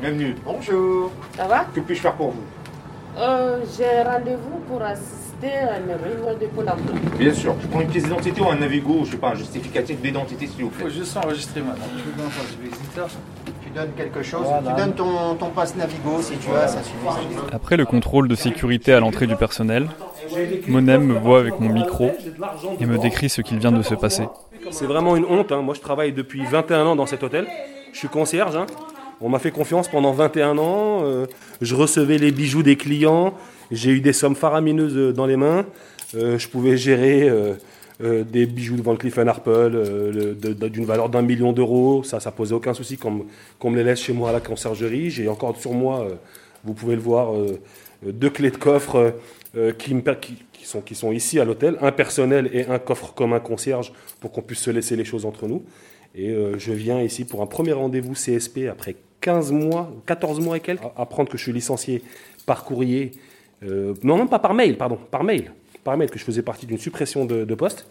Bienvenue. 0.00 0.34
Bonjour. 0.44 1.10
Ça 1.36 1.46
va? 1.46 1.64
Que 1.74 1.80
puis-je 1.80 2.00
faire 2.00 2.14
pour 2.14 2.30
vous? 2.30 2.42
Euh, 3.18 3.58
J'ai 3.76 4.02
rendez-vous 4.02 4.58
pour 4.68 4.80
assister 4.82 5.48
à 5.52 5.78
une 5.78 5.90
réunion 5.90 6.38
de 6.40 6.46
Pôle 6.46 6.68
emploi. 6.68 6.94
Bien 7.18 7.32
sûr. 7.34 7.54
Je 7.60 7.66
prends 7.66 7.80
une 7.80 7.88
pièce 7.88 8.04
d'identité 8.04 8.40
ou 8.40 8.48
un 8.48 8.56
Navigo, 8.56 9.00
je 9.04 9.12
sais 9.12 9.16
pas, 9.16 9.30
un 9.30 9.34
justificatif 9.34 10.00
d'identité 10.00 10.46
s'il 10.46 10.64
vous 10.64 10.70
plaît. 10.70 10.84
faut 10.84 10.90
juste 10.90 11.12
s'enregistrer 11.12 11.62
maintenant. 11.62 11.84
Tu 13.64 13.70
donnes 13.74 13.90
quelque 13.96 14.22
chose, 14.22 14.46
tu 14.66 14.72
donnes 14.74 14.94
ton, 14.94 15.34
ton 15.34 15.50
passe 15.50 15.74
Navigo 15.76 16.22
si 16.22 16.36
tu 16.38 16.48
as, 16.50 16.68
ça 16.68 16.82
suffit. 16.82 16.96
Après 17.52 17.76
le 17.76 17.84
contrôle 17.84 18.28
de 18.28 18.34
sécurité 18.34 18.92
à 18.94 19.00
l'entrée 19.00 19.26
du 19.26 19.36
personnel, 19.36 19.88
Monem 20.68 21.02
me 21.04 21.14
voit 21.18 21.40
avec 21.40 21.58
mon 21.60 21.68
micro 21.70 22.10
et 22.80 22.86
me 22.86 22.98
décrit 22.98 23.28
ce 23.28 23.40
qu'il 23.42 23.58
vient 23.58 23.72
de 23.72 23.82
se 23.82 23.94
passer. 23.94 24.28
C'est 24.70 24.86
vraiment 24.86 25.16
une 25.16 25.24
honte. 25.24 25.50
hein. 25.52 25.62
Moi, 25.62 25.74
je 25.74 25.80
travaille 25.80 26.12
depuis 26.12 26.44
21 26.44 26.86
ans 26.86 26.96
dans 26.96 27.06
cet 27.06 27.22
hôtel. 27.22 27.46
Je 27.92 27.98
suis 27.98 28.08
concierge. 28.08 28.54
hein. 28.56 28.66
On 29.20 29.28
m'a 29.28 29.38
fait 29.38 29.50
confiance 29.50 29.88
pendant 29.88 30.12
21 30.12 30.58
ans. 30.58 31.00
euh, 31.02 31.26
je 31.60 31.74
recevais 31.74 32.18
les 32.18 32.30
bijoux 32.30 32.62
des 32.62 32.76
clients. 32.76 33.34
J'ai 33.70 33.90
eu 33.90 34.00
des 34.00 34.12
sommes 34.12 34.36
faramineuses 34.36 34.96
euh, 34.96 35.12
dans 35.12 35.26
les 35.26 35.36
mains. 35.36 35.66
Euh, 36.14 36.38
je 36.38 36.48
pouvais 36.48 36.76
gérer 36.76 37.28
des 38.00 38.46
bijoux 38.46 38.76
de 38.76 38.82
Van 38.82 38.94
Cleef 38.94 39.18
Arpels 39.18 39.76
d'une 40.70 40.84
valeur 40.84 41.08
d'un 41.08 41.22
million 41.22 41.52
d'euros. 41.52 42.04
Ça, 42.04 42.20
ça 42.20 42.30
posait 42.30 42.54
aucun 42.54 42.72
souci 42.72 42.96
qu'on 42.96 43.10
me- 43.70 43.76
les 43.76 43.82
laisse 43.82 44.00
chez 44.00 44.12
moi 44.12 44.30
à 44.30 44.32
la 44.32 44.40
conciergerie. 44.40 45.10
J'ai 45.10 45.28
encore 45.28 45.56
sur 45.56 45.72
moi, 45.72 46.06
vous 46.62 46.74
pouvez 46.74 46.94
le 46.94 47.00
voir, 47.02 47.32
deux 48.06 48.30
clés 48.30 48.52
de 48.52 48.56
coffre 48.56 49.14
qui, 49.78 49.96
sont, 50.94 51.10
ici 51.12 51.40
à 51.40 51.44
l'hôtel, 51.44 51.76
un 51.80 51.90
personnel 51.90 52.48
et 52.52 52.66
un 52.66 52.78
coffre 52.78 53.14
comme 53.14 53.32
un 53.32 53.40
concierge 53.40 53.92
pour 54.20 54.30
qu'on 54.30 54.42
puisse 54.42 54.60
se 54.60 54.70
laisser 54.70 54.94
les 54.94 55.04
choses 55.04 55.26
entre 55.26 55.48
nous. 55.48 55.64
Et 56.14 56.32
je 56.56 56.72
viens 56.72 57.02
ici 57.02 57.24
pour 57.24 57.42
un 57.42 57.46
premier 57.46 57.72
rendez-vous 57.72 58.12
CSP 58.14 58.68
après 58.70 58.94
15 59.20 59.52
mois, 59.52 59.90
14 60.06 60.40
mois 60.40 60.56
et 60.56 60.60
quelques, 60.60 60.82
à- 60.84 60.92
apprendre 61.02 61.28
que 61.30 61.36
je 61.38 61.42
suis 61.42 61.52
licencié 61.52 62.02
par 62.46 62.64
courrier, 62.64 63.12
euh, 63.64 63.94
non, 64.02 64.16
non, 64.16 64.26
pas 64.26 64.38
par 64.38 64.54
mail, 64.54 64.76
pardon, 64.78 64.98
par 65.10 65.24
mail, 65.24 65.52
par 65.84 65.96
mail, 65.96 66.10
que 66.10 66.18
je 66.18 66.24
faisais 66.24 66.42
partie 66.42 66.66
d'une 66.66 66.78
suppression 66.78 67.24
de, 67.24 67.44
de 67.44 67.54
poste. 67.54 67.86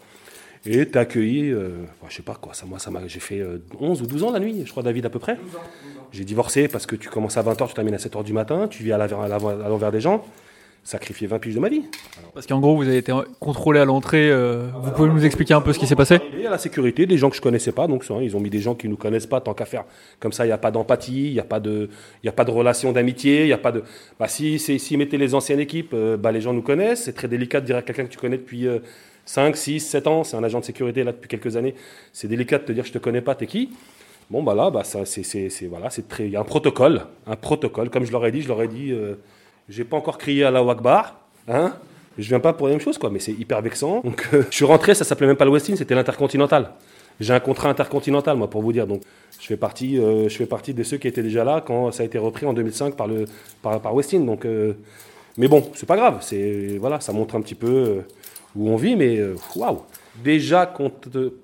Et 0.66 0.86
t'as 0.86 1.00
accueilli, 1.02 1.50
euh, 1.52 1.70
enfin, 2.00 2.08
je 2.10 2.16
sais 2.16 2.22
pas 2.22 2.34
quoi, 2.34 2.52
ça, 2.52 2.66
moi, 2.66 2.78
ça 2.80 2.90
m'a, 2.90 3.06
j'ai 3.06 3.20
fait 3.20 3.38
euh, 3.40 3.58
11 3.78 4.02
ou 4.02 4.06
12 4.06 4.22
ans 4.24 4.32
la 4.32 4.40
nuit, 4.40 4.62
je 4.64 4.70
crois, 4.70 4.82
David, 4.82 5.06
à 5.06 5.10
peu 5.10 5.18
près. 5.20 5.36
J'ai 6.10 6.24
divorcé 6.24 6.66
parce 6.68 6.84
que 6.86 6.96
tu 6.96 7.08
commences 7.08 7.36
à 7.36 7.42
20h, 7.42 7.68
tu 7.68 7.74
termines 7.74 7.94
à 7.94 7.98
7h 7.98 8.24
du 8.24 8.32
matin, 8.32 8.66
tu 8.68 8.82
vis 8.82 8.92
à 8.92 8.98
l'envers 8.98 9.92
des 9.92 10.00
gens, 10.00 10.24
sacrifier 10.88 11.26
20 11.26 11.38
piges 11.38 11.54
de 11.54 11.60
ma 11.60 11.68
vie. 11.68 11.82
Parce 12.32 12.46
qu'en 12.46 12.60
gros, 12.60 12.74
vous 12.74 12.88
avez 12.88 12.96
été 12.96 13.12
contrôlé 13.40 13.78
à 13.78 13.84
l'entrée. 13.84 14.30
euh, 14.30 14.68
vous 14.82 14.90
pouvez 14.92 15.10
nous 15.10 15.24
expliquer 15.26 15.52
un 15.52 15.60
peu 15.60 15.74
ce 15.74 15.78
qui 15.78 15.86
s'est 15.86 15.94
passé? 15.94 16.18
Il 16.32 16.40
y 16.40 16.46
a 16.46 16.50
la 16.50 16.56
sécurité, 16.56 17.04
des 17.04 17.18
gens 17.18 17.28
que 17.28 17.36
je 17.36 17.42
connaissais 17.42 17.72
pas, 17.72 17.86
donc 17.86 18.04
ça, 18.04 18.14
ils 18.22 18.34
ont 18.34 18.40
mis 18.40 18.48
des 18.48 18.60
gens 18.60 18.74
qui 18.74 18.88
nous 18.88 18.96
connaissent 18.96 19.26
pas, 19.26 19.40
tant 19.42 19.52
qu'à 19.52 19.66
faire. 19.66 19.84
Comme 20.18 20.32
ça, 20.32 20.44
il 20.46 20.48
n'y 20.48 20.52
a 20.52 20.58
pas 20.58 20.70
d'empathie, 20.70 21.26
il 21.26 21.32
n'y 21.34 21.40
a 21.40 21.44
pas 21.44 21.60
de, 21.60 21.90
il 22.22 22.28
a 22.28 22.32
pas 22.32 22.44
de 22.44 22.50
relation 22.50 22.90
d'amitié, 22.92 23.42
il 23.42 23.46
n'y 23.48 23.52
a 23.52 23.58
pas 23.58 23.70
de. 23.72 23.82
Bah 24.18 24.28
si, 24.28 24.58
c'est- 24.58 24.78
s'ils 24.78 24.96
mettaient 24.96 25.18
les 25.18 25.34
anciennes 25.34 25.60
équipes, 25.60 25.90
euh, 25.92 26.16
bah 26.16 26.32
les 26.32 26.40
gens 26.40 26.54
nous 26.54 26.62
connaissent. 26.62 27.02
C'est 27.04 27.12
très 27.12 27.28
délicat 27.28 27.60
de 27.60 27.66
dire 27.66 27.76
à 27.76 27.82
quelqu'un 27.82 28.04
que 28.04 28.10
tu 28.10 28.18
connais 28.18 28.38
depuis 28.38 28.66
euh, 28.66 28.78
5, 29.26 29.56
6, 29.58 29.80
7 29.80 30.06
ans. 30.06 30.24
C'est 30.24 30.36
un 30.38 30.42
agent 30.44 30.60
de 30.60 30.64
sécurité 30.64 31.04
là 31.04 31.12
depuis 31.12 31.28
quelques 31.28 31.56
années. 31.58 31.74
C'est 32.14 32.28
délicat 32.28 32.56
de 32.58 32.64
te 32.64 32.72
dire 32.72 32.84
je 32.86 32.92
te 32.92 32.98
connais 32.98 33.20
pas, 33.20 33.34
t'es 33.34 33.46
qui? 33.46 33.68
Bon 34.30 34.42
bah 34.42 34.54
là, 34.54 34.70
bah 34.70 34.84
ça, 34.84 35.04
c'est, 35.04 35.22
voilà, 35.68 35.90
c'est 35.90 36.08
très. 36.08 36.24
Il 36.26 36.30
y 36.32 36.36
a 36.36 36.40
un 36.40 36.44
protocole, 36.44 37.02
un 37.26 37.36
protocole. 37.36 37.90
Comme 37.90 38.04
je 38.06 38.12
leur 38.12 38.24
ai 38.24 38.32
dit, 38.32 38.40
je 38.40 38.48
leur 38.48 38.62
ai 38.62 38.68
dit, 38.68 38.90
euh, 38.92 39.14
j'ai 39.68 39.84
pas 39.84 39.96
encore 39.96 40.18
crié 40.18 40.44
à 40.44 40.50
la 40.50 40.62
Wakbar, 40.62 41.16
hein 41.48 41.74
je 42.18 42.28
viens 42.28 42.40
pas 42.40 42.52
pour 42.52 42.66
la 42.66 42.74
même 42.74 42.80
chose, 42.80 42.98
quoi, 42.98 43.10
mais 43.10 43.20
c'est 43.20 43.32
hyper 43.32 43.62
vexant. 43.62 44.00
Donc, 44.00 44.28
euh, 44.34 44.42
je 44.50 44.56
suis 44.56 44.64
rentré, 44.64 44.94
ça 44.94 45.04
s'appelait 45.04 45.28
même 45.28 45.36
pas 45.36 45.44
le 45.44 45.52
Westin, 45.52 45.76
c'était 45.76 45.94
l'Intercontinental. 45.94 46.72
J'ai 47.20 47.32
un 47.32 47.40
contrat 47.40 47.68
intercontinental, 47.68 48.36
moi, 48.36 48.50
pour 48.50 48.60
vous 48.60 48.72
dire. 48.72 48.86
Donc, 48.86 49.02
je 49.40 49.46
fais 49.46 49.56
partie, 49.56 49.98
euh, 49.98 50.28
je 50.28 50.36
fais 50.36 50.46
partie 50.46 50.74
de 50.74 50.82
ceux 50.82 50.96
qui 50.98 51.06
étaient 51.06 51.22
déjà 51.22 51.44
là 51.44 51.62
quand 51.64 51.92
ça 51.92 52.02
a 52.02 52.06
été 52.06 52.18
repris 52.18 52.46
en 52.46 52.52
2005 52.52 52.96
par 52.96 53.06
le, 53.06 53.24
par, 53.62 53.80
par 53.80 53.94
Westin. 53.94 54.20
Donc, 54.20 54.44
euh, 54.44 54.74
mais 55.36 55.48
bon, 55.48 55.68
c'est 55.74 55.86
pas 55.86 55.96
grave. 55.96 56.18
C'est 56.20 56.76
voilà, 56.78 57.00
ça 57.00 57.12
montre 57.12 57.36
un 57.36 57.40
petit 57.40 57.54
peu 57.54 58.02
où 58.56 58.68
on 58.68 58.76
vit, 58.76 58.96
mais 58.96 59.20
waouh. 59.54 59.82
Déjà 60.22 60.66
qu'on 60.66 60.90
te, 60.90 61.34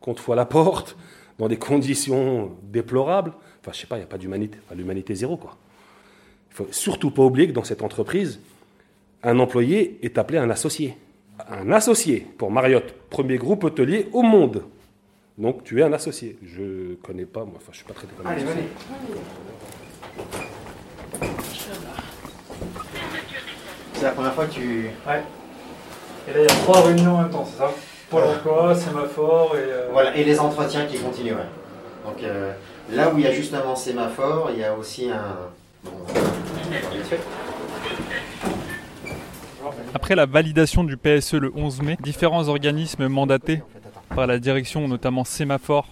qu'on 0.00 0.14
te 0.14 0.32
la 0.32 0.46
porte 0.46 0.96
dans 1.38 1.48
des 1.48 1.58
conditions 1.58 2.52
déplorables. 2.62 3.32
Enfin, 3.60 3.72
je 3.72 3.80
sais 3.80 3.86
pas, 3.86 3.96
il 3.96 4.00
n'y 4.00 4.04
a 4.04 4.08
pas 4.08 4.18
d'humanité. 4.18 4.58
Enfin, 4.66 4.74
l'humanité 4.74 5.14
zéro, 5.14 5.36
quoi. 5.36 5.56
Il 6.54 6.58
faut 6.58 6.68
surtout 6.70 7.10
pas 7.10 7.22
oublier 7.22 7.48
que 7.48 7.52
dans 7.52 7.64
cette 7.64 7.82
entreprise, 7.82 8.38
un 9.24 9.40
employé 9.40 9.98
est 10.02 10.18
appelé 10.18 10.38
un 10.38 10.50
associé. 10.50 10.96
Un 11.50 11.72
associé 11.72 12.28
pour 12.38 12.52
Marriott, 12.52 12.94
premier 13.10 13.38
groupe 13.38 13.64
hôtelier 13.64 14.08
au 14.12 14.22
monde. 14.22 14.62
Donc 15.36 15.64
tu 15.64 15.80
es 15.80 15.82
un 15.82 15.92
associé. 15.92 16.38
Je 16.44 16.94
connais 17.02 17.24
pas, 17.24 17.44
moi, 17.44 17.54
enfin 17.56 17.70
je 17.72 17.78
suis 17.78 17.84
pas 17.86 17.94
comme 17.94 18.08
un 18.24 18.30
Allez, 18.30 18.42
associé. 18.44 18.62
C'est 23.94 24.04
la 24.04 24.10
première 24.12 24.34
fois 24.34 24.46
que 24.46 24.52
tu. 24.52 24.90
Ouais. 25.08 25.22
Et 26.28 26.32
là, 26.34 26.38
il 26.40 26.42
y 26.42 26.46
a 26.46 26.54
trois 26.62 26.82
réunions 26.82 27.16
en 27.16 27.22
même 27.22 27.30
temps, 27.30 27.44
c'est 27.50 27.58
ça? 27.58 27.70
Pôle 28.10 28.22
emploi, 28.22 28.74
sémaphore 28.76 29.56
et. 29.56 29.58
euh, 29.60 29.88
Voilà, 29.92 30.16
et 30.16 30.22
les 30.22 30.38
entretiens 30.38 30.86
qui 30.86 30.98
continuent, 30.98 31.32
ouais. 31.34 31.48
Donc 32.06 32.22
euh, 32.22 32.52
là 32.92 33.12
où 33.12 33.18
il 33.18 33.24
y 33.24 33.26
a 33.26 33.32
justement 33.32 33.74
sémaphore, 33.74 34.50
il 34.54 34.60
y 34.60 34.64
a 34.64 34.72
aussi 34.76 35.10
un. 35.10 35.36
Après 39.94 40.14
la 40.14 40.26
validation 40.26 40.84
du 40.84 40.96
PSE 40.96 41.34
le 41.34 41.52
11 41.54 41.82
mai, 41.82 41.96
différents 42.02 42.48
organismes 42.48 43.08
mandatés 43.08 43.62
par 44.14 44.26
la 44.26 44.38
direction, 44.38 44.86
notamment 44.88 45.24
Sémaphore 45.24 45.88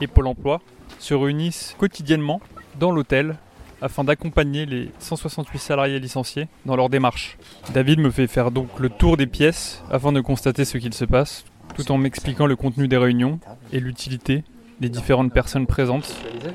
et 0.00 0.06
Pôle 0.06 0.26
emploi, 0.26 0.60
se 0.98 1.14
réunissent 1.14 1.74
quotidiennement 1.78 2.40
dans 2.78 2.90
l'hôtel 2.90 3.36
afin 3.82 4.04
d'accompagner 4.04 4.66
les 4.66 4.90
168 4.98 5.58
salariés 5.58 5.98
licenciés 5.98 6.48
dans 6.64 6.76
leur 6.76 6.88
démarche. 6.88 7.36
David 7.74 7.98
me 8.00 8.10
fait 8.10 8.26
faire 8.26 8.50
donc 8.50 8.68
le 8.78 8.88
tour 8.88 9.16
des 9.16 9.26
pièces 9.26 9.82
afin 9.90 10.12
de 10.12 10.20
constater 10.20 10.64
ce 10.64 10.78
qu'il 10.78 10.94
se 10.94 11.04
passe, 11.04 11.44
tout 11.74 11.90
en 11.92 11.98
m'expliquant 11.98 12.46
le 12.46 12.56
contenu 12.56 12.88
des 12.88 12.96
réunions 12.96 13.38
et 13.72 13.80
l'utilité 13.80 14.44
des 14.80 14.88
différentes 14.88 15.32
personnes 15.32 15.66
présentes 15.66 16.14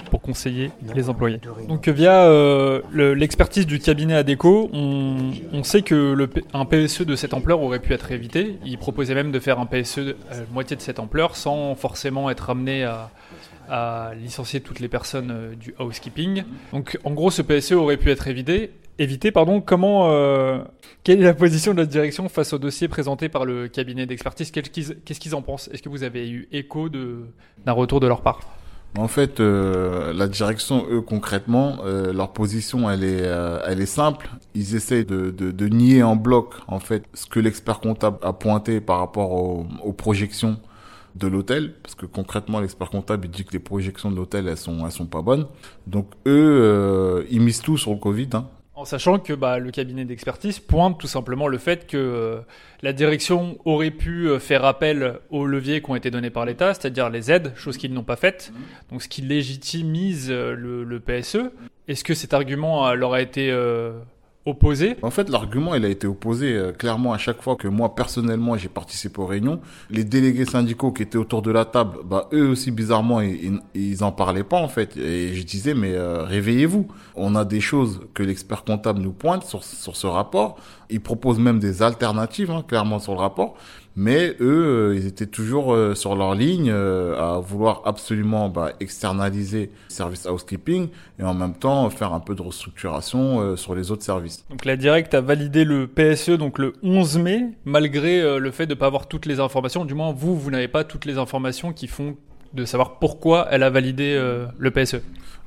pour 0.09 0.21
conseiller 0.21 0.71
les 0.93 1.09
employés. 1.09 1.39
Donc 1.67 1.87
via 1.87 2.25
euh, 2.25 2.81
le- 2.91 3.13
l'expertise 3.13 3.65
du 3.65 3.79
cabinet 3.79 4.15
ADECO, 4.15 4.69
on, 4.73 5.31
on 5.51 5.63
sait 5.63 5.81
que 5.81 6.15
un 6.53 6.65
PSE 6.65 7.01
de 7.01 7.15
cette 7.15 7.33
ampleur 7.33 7.61
aurait 7.61 7.79
pu 7.79 7.93
être 7.93 8.11
évité. 8.11 8.57
Il 8.65 8.77
proposait 8.77 9.15
même 9.15 9.31
de 9.31 9.39
faire 9.39 9.59
un 9.59 9.65
PSE 9.65 9.97
de 9.97 10.15
euh, 10.33 10.43
moitié 10.53 10.75
de 10.75 10.81
cette 10.81 10.99
ampleur 10.99 11.35
sans 11.35 11.75
forcément 11.75 12.29
être 12.29 12.49
amené 12.49 12.83
à, 12.83 13.09
licencier 14.21 14.59
toutes 14.59 14.81
les 14.81 14.89
personnes 14.89 15.31
euh, 15.31 15.55
du 15.55 15.73
housekeeping. 15.79 16.43
Donc 16.73 16.99
en 17.05 17.11
gros, 17.11 17.31
ce 17.31 17.41
PSE 17.41 17.71
aurait 17.71 17.95
pu 17.97 18.11
être 18.11 18.27
évité. 18.27 18.71
Évité, 18.99 19.31
pardon. 19.31 19.61
Comment, 19.61 20.11
euh, 20.11 20.59
quelle 21.03 21.21
est 21.21 21.23
la 21.23 21.33
position 21.33 21.73
de 21.73 21.79
la 21.79 21.85
direction 21.85 22.29
face 22.29 22.53
au 22.53 22.57
dossier 22.57 22.87
présenté 22.87 23.29
par 23.29 23.45
le 23.45 23.67
cabinet 23.67 24.05
d'expertise? 24.05 24.51
Qu'est-ce 24.51 24.69
qu'ils 24.69 24.95
qu'est-ce 25.03 25.19
qu'ils 25.19 25.35
en 25.35 25.41
pensent? 25.41 25.69
Est-ce 25.69 25.81
que 25.81 25.89
vous 25.89 26.03
avez 26.03 26.29
eu 26.29 26.47
écho 26.51 26.89
d'un 26.89 27.71
retour 27.71 27.99
de 27.99 28.07
leur 28.07 28.21
part? 28.21 28.41
En 28.97 29.07
fait, 29.07 29.39
euh, 29.39 30.11
la 30.11 30.27
direction, 30.27 30.85
eux, 30.91 31.01
concrètement, 31.01 31.77
euh, 31.85 32.11
leur 32.11 32.33
position, 32.33 32.91
elle 32.91 33.05
est, 33.05 33.21
euh, 33.21 33.61
elle 33.65 33.79
est 33.79 33.85
simple. 33.85 34.29
Ils 34.53 34.75
essaient 34.75 35.05
de, 35.05 35.31
de, 35.31 35.51
de 35.51 35.67
nier 35.69 36.03
en 36.03 36.17
bloc, 36.17 36.55
en 36.67 36.79
fait, 36.79 37.05
ce 37.13 37.25
que 37.25 37.39
l'expert 37.39 37.79
comptable 37.79 38.17
a 38.21 38.33
pointé 38.33 38.81
par 38.81 38.99
rapport 38.99 39.31
aux, 39.31 39.65
aux 39.81 39.93
projections 39.93 40.57
de 41.15 41.27
l'hôtel, 41.27 41.73
parce 41.81 41.95
que 41.95 42.05
concrètement, 42.05 42.59
l'expert 42.59 42.89
comptable, 42.89 43.27
il 43.27 43.31
dit 43.31 43.45
que 43.45 43.53
les 43.53 43.59
projections 43.59 44.11
de 44.11 44.17
l'hôtel, 44.17 44.47
elles 44.49 44.57
sont, 44.57 44.85
elles 44.85 44.91
sont 44.91 45.05
pas 45.05 45.21
bonnes. 45.21 45.47
Donc, 45.87 46.07
eux, 46.27 46.59
euh, 46.61 47.23
ils 47.29 47.41
misent 47.41 47.61
tout 47.61 47.77
sur 47.77 47.91
le 47.91 47.97
Covid. 47.97 48.29
Hein. 48.33 48.47
Sachant 48.85 49.19
que 49.19 49.33
bah, 49.33 49.59
le 49.59 49.71
cabinet 49.71 50.05
d'expertise 50.05 50.59
pointe 50.59 50.99
tout 50.99 51.07
simplement 51.07 51.47
le 51.47 51.57
fait 51.57 51.87
que 51.87 51.97
euh, 51.97 52.39
la 52.81 52.93
direction 52.93 53.57
aurait 53.65 53.91
pu 53.91 54.27
euh, 54.27 54.39
faire 54.39 54.65
appel 54.65 55.19
aux 55.29 55.45
leviers 55.45 55.81
qui 55.81 55.89
ont 55.91 55.95
été 55.95 56.11
donnés 56.11 56.29
par 56.29 56.45
l'État, 56.45 56.73
c'est-à-dire 56.73 57.09
les 57.09 57.31
aides, 57.31 57.53
chose 57.55 57.77
qu'ils 57.77 57.93
n'ont 57.93 58.03
pas 58.03 58.15
faite, 58.15 58.51
donc 58.91 59.01
ce 59.01 59.07
qui 59.07 59.21
légitimise 59.21 60.27
euh, 60.29 60.53
le, 60.55 60.99
PSE. 60.99 61.51
Est-ce 61.87 62.03
que 62.03 62.13
cet 62.13 62.33
argument 62.33 62.93
leur 62.93 63.13
a 63.13 63.21
été 63.21 63.51
En 65.03 65.11
fait, 65.11 65.29
l'argument, 65.29 65.75
il 65.75 65.85
a 65.85 65.87
été 65.87 66.07
opposé 66.07 66.55
euh, 66.55 66.71
clairement 66.71 67.13
à 67.13 67.19
chaque 67.19 67.43
fois 67.43 67.55
que 67.55 67.67
moi, 67.67 67.93
personnellement, 67.93 68.57
j'ai 68.57 68.69
participé 68.69 69.21
aux 69.21 69.27
réunions. 69.27 69.61
Les 69.91 70.03
délégués 70.03 70.45
syndicaux 70.45 70.91
qui 70.91 71.03
étaient 71.03 71.19
autour 71.19 71.43
de 71.43 71.51
la 71.51 71.63
table, 71.63 71.99
bah, 72.03 72.27
eux 72.33 72.47
aussi, 72.47 72.71
bizarrement, 72.71 73.21
ils, 73.21 73.61
ils, 73.75 74.03
en 74.03 74.11
parlaient 74.11 74.43
pas, 74.43 74.57
en 74.57 74.67
fait. 74.67 74.97
Et 74.97 75.35
je 75.35 75.43
disais, 75.43 75.75
mais 75.75 75.93
euh, 75.93 76.23
réveillez-vous. 76.23 76.87
On 77.15 77.35
a 77.35 77.45
des 77.45 77.61
choses 77.61 78.01
que 78.15 78.23
l'expert 78.23 78.63
comptable 78.63 78.99
nous 78.99 79.11
pointe 79.11 79.43
sur, 79.43 79.63
sur 79.63 79.95
ce 79.95 80.07
rapport. 80.07 80.57
Ils 80.89 81.01
proposent 81.01 81.39
même 81.39 81.59
des 81.59 81.83
alternatives, 81.83 82.49
hein, 82.49 82.63
clairement, 82.67 82.97
sur 82.97 83.13
le 83.13 83.19
rapport. 83.19 83.55
Mais 83.95 84.35
eux, 84.39 84.91
euh, 84.93 84.95
ils 84.95 85.05
étaient 85.05 85.25
toujours 85.25 85.73
euh, 85.73 85.95
sur 85.95 86.15
leur 86.15 86.33
ligne 86.33 86.69
euh, 86.71 87.19
à 87.19 87.39
vouloir 87.39 87.81
absolument 87.85 88.47
bah, 88.47 88.71
externaliser 88.79 89.69
le 89.89 89.93
service 89.93 90.25
housekeeping 90.25 90.87
et 91.19 91.23
en 91.23 91.33
même 91.33 91.55
temps 91.55 91.89
faire 91.89 92.13
un 92.13 92.21
peu 92.21 92.33
de 92.35 92.41
restructuration 92.41 93.55
sur 93.57 93.75
les 93.75 93.91
autres 93.91 94.03
services. 94.03 94.45
Donc 94.49 94.65
la 94.65 94.77
Direct 94.77 95.13
a 95.13 95.21
validé 95.21 95.65
le 95.65 95.87
PSE 95.87 96.31
donc 96.31 96.57
le 96.57 96.73
11 96.83 97.17
mai, 97.19 97.43
malgré 97.65 98.39
le 98.39 98.51
fait 98.51 98.65
de 98.65 98.73
ne 98.73 98.79
pas 98.79 98.87
avoir 98.87 99.07
toutes 99.07 99.25
les 99.25 99.39
informations. 99.39 99.85
Du 99.85 99.93
moins, 99.93 100.13
vous, 100.13 100.37
vous 100.37 100.51
n'avez 100.51 100.67
pas 100.67 100.83
toutes 100.83 101.05
les 101.05 101.17
informations 101.17 101.73
qui 101.73 101.87
font 101.87 102.15
de 102.53 102.65
savoir 102.65 102.99
pourquoi 102.99 103.47
elle 103.51 103.63
a 103.63 103.69
validé 103.69 104.19
le 104.57 104.71
PSE. 104.71 105.01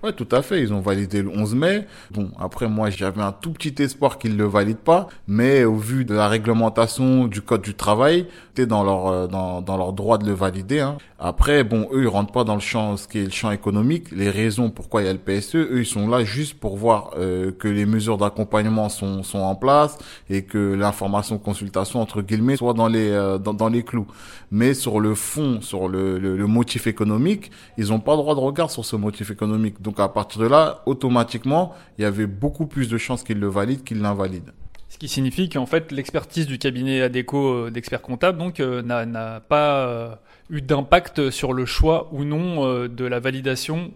Ouais, 0.05 0.13
tout 0.13 0.29
à 0.33 0.43
fait. 0.43 0.61
Ils 0.61 0.75
ont 0.75 0.83
validé 0.83 1.23
le 1.23 1.31
11 1.31 1.55
mai. 1.55 1.87
Bon, 2.11 2.31
après, 2.39 2.69
moi, 2.69 2.91
j'avais 2.91 3.23
un 3.23 3.33
tout 3.33 3.53
petit 3.53 3.83
espoir 3.83 4.19
qu'ils 4.19 4.37
le 4.37 4.45
valident 4.45 4.77
pas. 4.77 5.09
Mais 5.27 5.65
au 5.65 5.77
vu 5.77 6.05
de 6.05 6.13
la 6.13 6.29
réglementation 6.29 7.27
du 7.27 7.41
code 7.41 7.63
du 7.63 7.73
travail, 7.73 8.27
dans 8.63 8.85
leur, 8.85 9.07
euh, 9.07 9.27
dans, 9.27 9.61
dans 9.61 9.77
leur 9.77 9.93
droit 9.93 10.19
de 10.19 10.27
le 10.27 10.33
valider. 10.33 10.81
Hein. 10.81 10.99
Après, 11.19 11.65
bon, 11.65 11.89
eux, 11.93 12.03
ils 12.03 12.09
rentrent 12.09 12.33
pas 12.33 12.45
dans 12.45 12.55
le 12.55 12.61
champ, 12.61 12.97
ce 12.97 13.09
qui 13.09 13.19
est 13.19 13.25
le 13.25 13.31
champ 13.31 13.51
économique. 13.51 14.11
Les 14.13 14.31
raisons 14.31 14.71
pourquoi 14.71 15.03
il 15.03 15.07
y 15.07 15.09
a 15.09 15.13
le 15.13 15.19
PSE, 15.19 15.57
eux, 15.57 15.81
ils 15.81 15.87
sont 15.87 16.09
là 16.09 16.25
juste 16.25 16.55
pour 16.55 16.77
voir 16.77 17.11
euh, 17.19 17.51
que 17.53 17.69
les 17.69 17.87
mesures 17.87 18.19
d'accompagnement 18.19 18.89
sont, 18.89 19.23
sont 19.23 19.41
en 19.41 19.55
place 19.55 19.99
et 20.31 20.43
que 20.43 20.75
l'information 20.75 21.39
consultation, 21.39 22.01
entre 22.01 22.23
guillemets, 22.23 22.57
soit 22.57 22.75
dans 22.75 22.89
les, 22.89 23.11
euh, 23.11 23.39
dans, 23.39 23.55
dans 23.55 23.69
les 23.69 23.83
clous. 23.83 24.07
Mais 24.51 24.75
sur 24.75 25.01
le 25.01 25.15
fond, 25.15 25.61
sur 25.61 25.89
le, 25.89 26.19
le, 26.19 26.37
le 26.37 26.47
motif 26.47 26.87
économique, 26.87 27.51
ils 27.77 27.93
ont 27.93 28.01
pas 28.01 28.17
droit 28.17 28.35
de 28.35 28.41
regard 28.41 28.71
sur 28.71 28.85
ce 28.85 28.97
motif 28.97 29.31
économique. 29.31 29.83
Donc, 29.83 30.01
à 30.01 30.09
partir 30.09 30.41
de 30.41 30.47
là, 30.47 30.83
automatiquement, 30.87 31.73
il 31.99 32.03
y 32.03 32.05
avait 32.05 32.27
beaucoup 32.27 32.67
plus 32.67 32.89
de 32.89 32.99
chances 32.99 33.25
qu'ils 33.25 33.41
le 33.41 33.49
valident 33.49 33.83
qu'ils 33.83 34.01
l'invalident. 34.01 34.53
Ce 34.95 34.99
qui 35.01 35.09
signifie 35.09 35.49
qu'en 35.49 35.67
fait, 35.67 35.91
l'expertise 35.91 36.47
du 36.47 36.57
cabinet 36.57 37.03
ADECO 37.03 37.37
euh, 37.37 37.71
d'experts 37.73 38.01
comptables 38.01 38.39
donc 38.39 38.61
euh, 38.61 38.81
n'a 38.81 39.41
pas 39.41 39.89
euh, 39.89 40.15
eu 40.51 40.63
d'impact 40.63 41.31
sur 41.31 41.53
le 41.53 41.67
choix 41.67 42.09
ou 42.13 42.23
non 42.23 42.87
de 42.87 43.05
la 43.05 43.19
validation. 43.19 43.91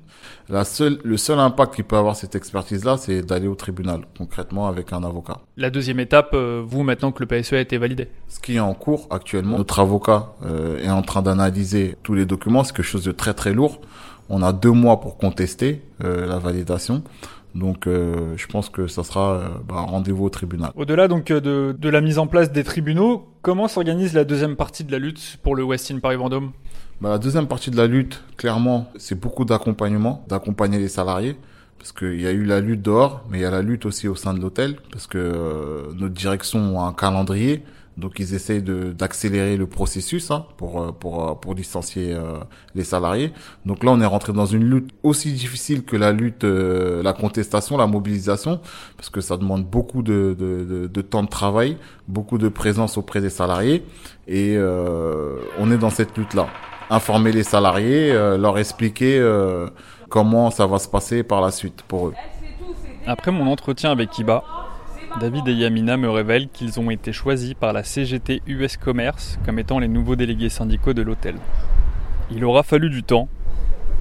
La 0.48 0.64
seule, 0.64 0.98
le 1.04 1.16
seul 1.16 1.38
impact 1.38 1.76
qu'il 1.76 1.84
peut 1.84 1.96
avoir 1.96 2.16
cette 2.16 2.34
expertise-là, 2.34 2.96
c'est 2.96 3.22
d'aller 3.22 3.46
au 3.46 3.54
tribunal, 3.54 4.06
concrètement 4.18 4.66
avec 4.66 4.92
un 4.92 5.04
avocat. 5.04 5.36
La 5.56 5.70
deuxième 5.70 6.00
étape, 6.00 6.34
vous, 6.34 6.82
maintenant 6.82 7.12
que 7.12 7.22
le 7.22 7.26
PSE 7.26 7.52
a 7.52 7.60
été 7.60 7.78
validé. 7.78 8.08
Ce 8.26 8.40
qui 8.40 8.56
est 8.56 8.60
en 8.60 8.74
cours 8.74 9.06
actuellement, 9.10 9.56
notre 9.56 9.78
avocat 9.78 10.32
euh, 10.44 10.82
est 10.82 10.90
en 10.90 11.02
train 11.02 11.22
d'analyser 11.22 11.94
tous 12.02 12.14
les 12.14 12.26
documents, 12.26 12.64
c'est 12.64 12.74
quelque 12.74 12.84
chose 12.84 13.04
de 13.04 13.12
très 13.12 13.34
très 13.34 13.52
lourd. 13.52 13.80
On 14.30 14.42
a 14.42 14.52
deux 14.52 14.72
mois 14.72 15.00
pour 15.00 15.16
contester 15.16 15.82
euh, 16.02 16.26
la 16.26 16.38
validation. 16.38 17.02
Donc, 17.54 17.86
euh, 17.86 18.34
je 18.36 18.46
pense 18.46 18.68
que 18.68 18.86
ça 18.86 19.02
sera 19.04 19.32
euh, 19.32 19.48
bah, 19.66 19.80
rendez-vous 19.80 20.24
au 20.24 20.30
tribunal. 20.30 20.70
Au-delà 20.76 21.08
donc 21.08 21.30
euh, 21.30 21.40
de, 21.40 21.76
de 21.78 21.88
la 21.88 22.00
mise 22.00 22.18
en 22.18 22.26
place 22.26 22.52
des 22.52 22.64
tribunaux, 22.64 23.28
comment 23.42 23.68
s'organise 23.68 24.14
la 24.14 24.24
deuxième 24.24 24.56
partie 24.56 24.84
de 24.84 24.92
la 24.92 24.98
lutte 24.98 25.38
pour 25.42 25.56
le 25.56 25.64
Westin 25.64 25.98
Paris-Vendôme? 25.98 26.52
Bah, 27.00 27.10
la 27.10 27.18
deuxième 27.18 27.46
partie 27.46 27.70
de 27.70 27.76
la 27.76 27.86
lutte, 27.86 28.22
clairement, 28.36 28.90
c'est 28.96 29.18
beaucoup 29.18 29.44
d'accompagnement, 29.44 30.24
d'accompagner 30.28 30.78
les 30.78 30.88
salariés. 30.88 31.36
Parce 31.78 31.92
qu'il 31.92 32.20
y 32.20 32.26
a 32.26 32.32
eu 32.32 32.44
la 32.44 32.60
lutte 32.60 32.82
dehors, 32.82 33.24
mais 33.30 33.38
il 33.38 33.42
y 33.42 33.44
a 33.44 33.52
la 33.52 33.62
lutte 33.62 33.86
aussi 33.86 34.08
au 34.08 34.16
sein 34.16 34.34
de 34.34 34.40
l'hôtel, 34.40 34.76
parce 34.90 35.06
que 35.06 35.16
euh, 35.16 35.82
notre 35.94 36.14
direction 36.14 36.80
a 36.80 36.88
un 36.88 36.92
calendrier, 36.92 37.62
donc 37.98 38.20
ils 38.20 38.32
essayent 38.34 38.62
d'accélérer 38.62 39.56
le 39.56 39.66
processus 39.66 40.30
hein, 40.30 40.46
pour 40.56 40.80
euh, 40.80 40.92
pour 40.92 41.28
euh, 41.28 41.34
pour 41.34 41.54
licencier 41.54 42.14
euh, 42.14 42.38
les 42.76 42.84
salariés. 42.84 43.32
Donc 43.66 43.82
là, 43.82 43.90
on 43.90 44.00
est 44.00 44.06
rentré 44.06 44.32
dans 44.32 44.46
une 44.46 44.64
lutte 44.64 44.90
aussi 45.02 45.32
difficile 45.32 45.82
que 45.84 45.96
la 45.96 46.12
lutte, 46.12 46.44
euh, 46.44 47.02
la 47.02 47.12
contestation, 47.12 47.76
la 47.76 47.88
mobilisation, 47.88 48.60
parce 48.96 49.10
que 49.10 49.20
ça 49.20 49.36
demande 49.36 49.64
beaucoup 49.64 50.02
de 50.02 50.36
de, 50.38 50.86
de, 50.86 51.02
temps 51.02 51.24
de 51.24 51.28
travail, 51.28 51.76
beaucoup 52.06 52.38
de 52.38 52.48
présence 52.48 52.96
auprès 52.96 53.20
des 53.20 53.30
salariés, 53.30 53.84
et 54.28 54.54
euh, 54.56 55.38
on 55.58 55.70
est 55.72 55.78
dans 55.78 55.90
cette 55.90 56.16
lutte 56.16 56.34
là. 56.34 56.46
Informer 56.90 57.32
les 57.32 57.42
salariés, 57.42 58.12
euh, 58.12 58.38
leur 58.38 58.58
expliquer 58.58 59.20
comment 60.08 60.50
ça 60.50 60.66
va 60.66 60.78
se 60.78 60.88
passer 60.88 61.22
par 61.22 61.40
la 61.40 61.50
suite 61.50 61.82
pour 61.82 62.08
eux. 62.08 62.14
Après 63.06 63.30
mon 63.30 63.46
entretien 63.50 63.90
avec 63.90 64.10
Kiba, 64.10 64.44
David 65.20 65.48
et 65.48 65.52
Yamina 65.52 65.96
me 65.96 66.08
révèlent 66.08 66.48
qu'ils 66.48 66.78
ont 66.78 66.90
été 66.90 67.12
choisis 67.12 67.54
par 67.54 67.72
la 67.72 67.82
CGT 67.82 68.42
US 68.46 68.76
Commerce 68.76 69.38
comme 69.44 69.58
étant 69.58 69.80
les 69.80 69.88
nouveaux 69.88 70.14
délégués 70.14 70.48
syndicaux 70.48 70.92
de 70.92 71.02
l'hôtel. 71.02 71.34
Il 72.30 72.44
aura 72.44 72.62
fallu 72.62 72.88
du 72.88 73.02
temps, 73.02 73.28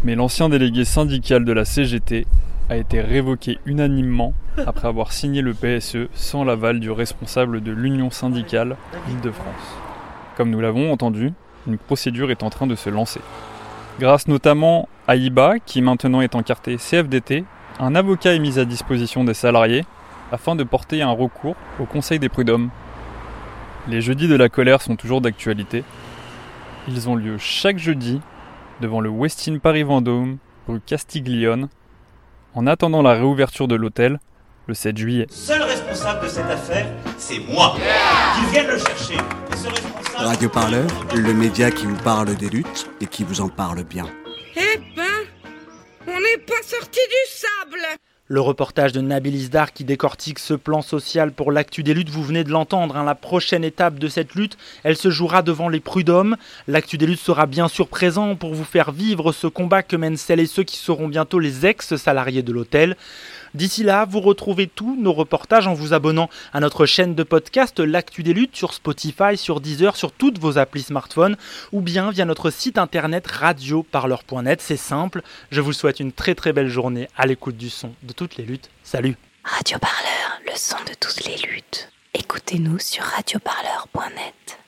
mais 0.04 0.14
l'ancien 0.14 0.48
délégué 0.48 0.86
syndical 0.86 1.44
de 1.44 1.52
la 1.54 1.66
CGT 1.66 2.28
a 2.70 2.78
été 2.78 3.02
révoqué 3.02 3.58
unanimement 3.66 4.34
après 4.66 4.88
avoir 4.88 5.12
signé 5.12 5.42
le 5.42 5.54
PSE 5.54 6.10
sans 6.14 6.44
l'aval 6.44 6.80
du 6.80 6.92
responsable 6.92 7.62
de 7.62 7.72
l'Union 7.72 8.12
syndicale 8.12 8.76
Île-de-France. 9.10 9.78
Comme 10.36 10.52
nous 10.52 10.62
l'avons 10.62 10.92
entendu, 10.92 11.34
une 11.68 11.78
procédure 11.78 12.30
est 12.30 12.44
en 12.44 12.52
train 12.52 12.68
de 12.68 12.76
se 12.76 12.90
lancer. 12.92 13.22
Grâce 14.00 14.28
notamment 14.28 14.88
à 15.08 15.16
IBA, 15.16 15.60
qui 15.66 15.82
maintenant 15.82 16.22
est 16.22 16.36
encarté 16.36 16.78
CFDT, 16.78 17.46
un 17.80 17.96
avocat 17.96 18.36
est 18.36 18.40
mis 18.40 18.60
à 18.60 18.66
disposition 18.66 19.24
des 19.24 19.34
salariés 19.34 19.84
afin 20.32 20.56
de 20.56 20.64
porter 20.64 21.02
un 21.02 21.12
recours 21.12 21.56
au 21.80 21.86
Conseil 21.86 22.20
des 22.20 22.30
prud'hommes. 22.30 22.70
Les 23.88 24.02
jeudis 24.02 24.28
de 24.28 24.36
la 24.36 24.50
colère 24.50 24.82
sont 24.82 24.96
toujours 24.96 25.22
d'actualité. 25.22 25.84
Ils 26.88 27.10
ont 27.10 27.16
lieu 27.16 27.38
chaque 27.38 27.78
jeudi 27.78 28.22
devant 28.82 29.02
le 29.02 29.10
Westin 29.10 29.60
Paris 29.60 29.84
Vendôme, 29.84 30.38
rue 30.68 30.82
Castiglione, 30.82 31.70
en 32.54 32.68
attendant 32.68 33.02
la 33.02 33.14
réouverture 33.14 33.68
de 33.68 33.76
l'hôtel 33.76 34.20
le 34.68 34.74
7 34.74 34.98
juillet. 34.98 35.28
Seul 35.30 35.62
responsable 35.62 36.26
de 36.26 36.30
cette 36.30 36.50
affaire, 36.50 36.88
c'est 37.18 37.40
moi. 37.40 37.76
Qu'ils 38.36 38.50
viennent 38.50 38.68
le 38.68 38.78
chercher. 38.78 39.14
Et 39.14 39.56
ce 39.56 39.68
responsable... 39.68 40.28
Radio 40.28 40.50
Parleur, 40.50 40.88
le 41.16 41.34
média 41.34 41.72
qui 41.72 41.86
vous 41.86 41.96
parle 42.04 42.36
des 42.36 42.50
luttes 42.50 42.90
et 43.00 43.06
qui 43.06 43.24
vous 43.24 43.40
en 43.40 43.48
parle 43.48 43.84
bien. 43.84 44.06
Eh 44.58 44.78
ben, 44.96 45.04
on 46.08 46.20
n'est 46.20 46.44
pas 46.46 46.62
sorti 46.64 47.00
du 47.00 47.32
sable 47.32 47.98
Le 48.30 48.42
reportage 48.42 48.92
de 48.92 49.00
Nabil 49.00 49.36
Isdar 49.36 49.72
qui 49.72 49.86
décortique 49.86 50.40
ce 50.40 50.54
plan 50.54 50.82
social 50.82 51.32
pour 51.32 51.50
l'actu 51.50 51.82
des 51.82 51.94
luttes, 51.94 52.10
vous 52.10 52.24
venez 52.24 52.44
de 52.44 52.50
l'entendre. 52.50 52.98
hein. 52.98 53.06
la 53.06 53.16
prochaine 53.16 53.64
étape 53.64 54.00
de 54.00 54.10
cette 54.10 54.36
lutte, 54.36 54.58
elle 54.84 54.98
se 54.98 55.10
jouera 55.10 55.44
devant 55.44 55.70
les 55.70 55.80
prud'hommes. 55.80 56.36
L'actu 56.68 56.98
des 56.98 57.06
luttes 57.08 57.22
sera 57.22 57.46
bien 57.46 57.70
sûr 57.70 57.88
présent 57.88 58.36
pour 58.36 58.54
vous 58.54 58.66
faire 58.66 58.92
vivre 58.92 59.32
ce 59.32 59.48
combat 59.48 59.82
que 59.82 59.96
mènent 59.96 60.18
celles 60.18 60.42
et 60.42 60.46
ceux 60.46 60.64
qui 60.64 60.76
seront 60.76 61.08
bientôt 61.08 61.40
les 61.40 61.66
ex-salariés 61.66 62.44
de 62.44 62.52
l'hôtel. 62.52 62.98
D'ici 63.54 63.84
là, 63.84 64.06
vous 64.06 64.20
retrouvez 64.20 64.68
tous 64.68 64.98
nos 65.02 65.14
reportages 65.14 65.68
en 65.68 65.74
vous 65.74 65.94
abonnant 65.94 66.30
à 66.54 66.60
notre 66.60 66.86
chaîne 66.86 67.16
de 67.16 67.24
podcast 67.24 67.80
L'actu 67.80 68.22
des 68.22 68.34
luttes 68.34 68.58
sur 68.58 68.74
Spotify, 68.74 69.38
sur 69.38 69.62
Deezer, 69.62 69.96
sur 69.96 70.12
toutes 70.12 70.38
vos 70.38 70.58
applis 70.58 70.84
smartphones 70.84 71.38
ou 71.72 71.80
bien 71.80 72.12
via 72.12 72.26
notre 72.26 72.50
site 72.50 72.78
internet 72.78 73.26
radioparleur.net. 73.26 74.62
C'est 74.62 74.76
simple. 74.76 75.22
Je 75.50 75.62
vous 75.62 75.72
souhaite 75.72 76.02
une 76.02 76.12
très 76.12 76.36
très 76.36 76.52
belle 76.52 76.68
journée 76.68 77.08
à 77.16 77.26
l'écoute 77.26 77.56
du 77.56 77.70
son 77.70 77.94
toutes 78.18 78.36
les 78.36 78.46
luttes. 78.46 78.70
Salut 78.84 79.16
Radio 79.44 79.78
Parleur, 79.78 80.42
le 80.46 80.58
son 80.58 80.78
de 80.90 80.94
toutes 81.00 81.24
les 81.26 81.38
luttes. 81.48 81.90
Écoutez-nous 82.16 82.80
sur 82.80 83.04
radioparleur.net. 83.04 84.60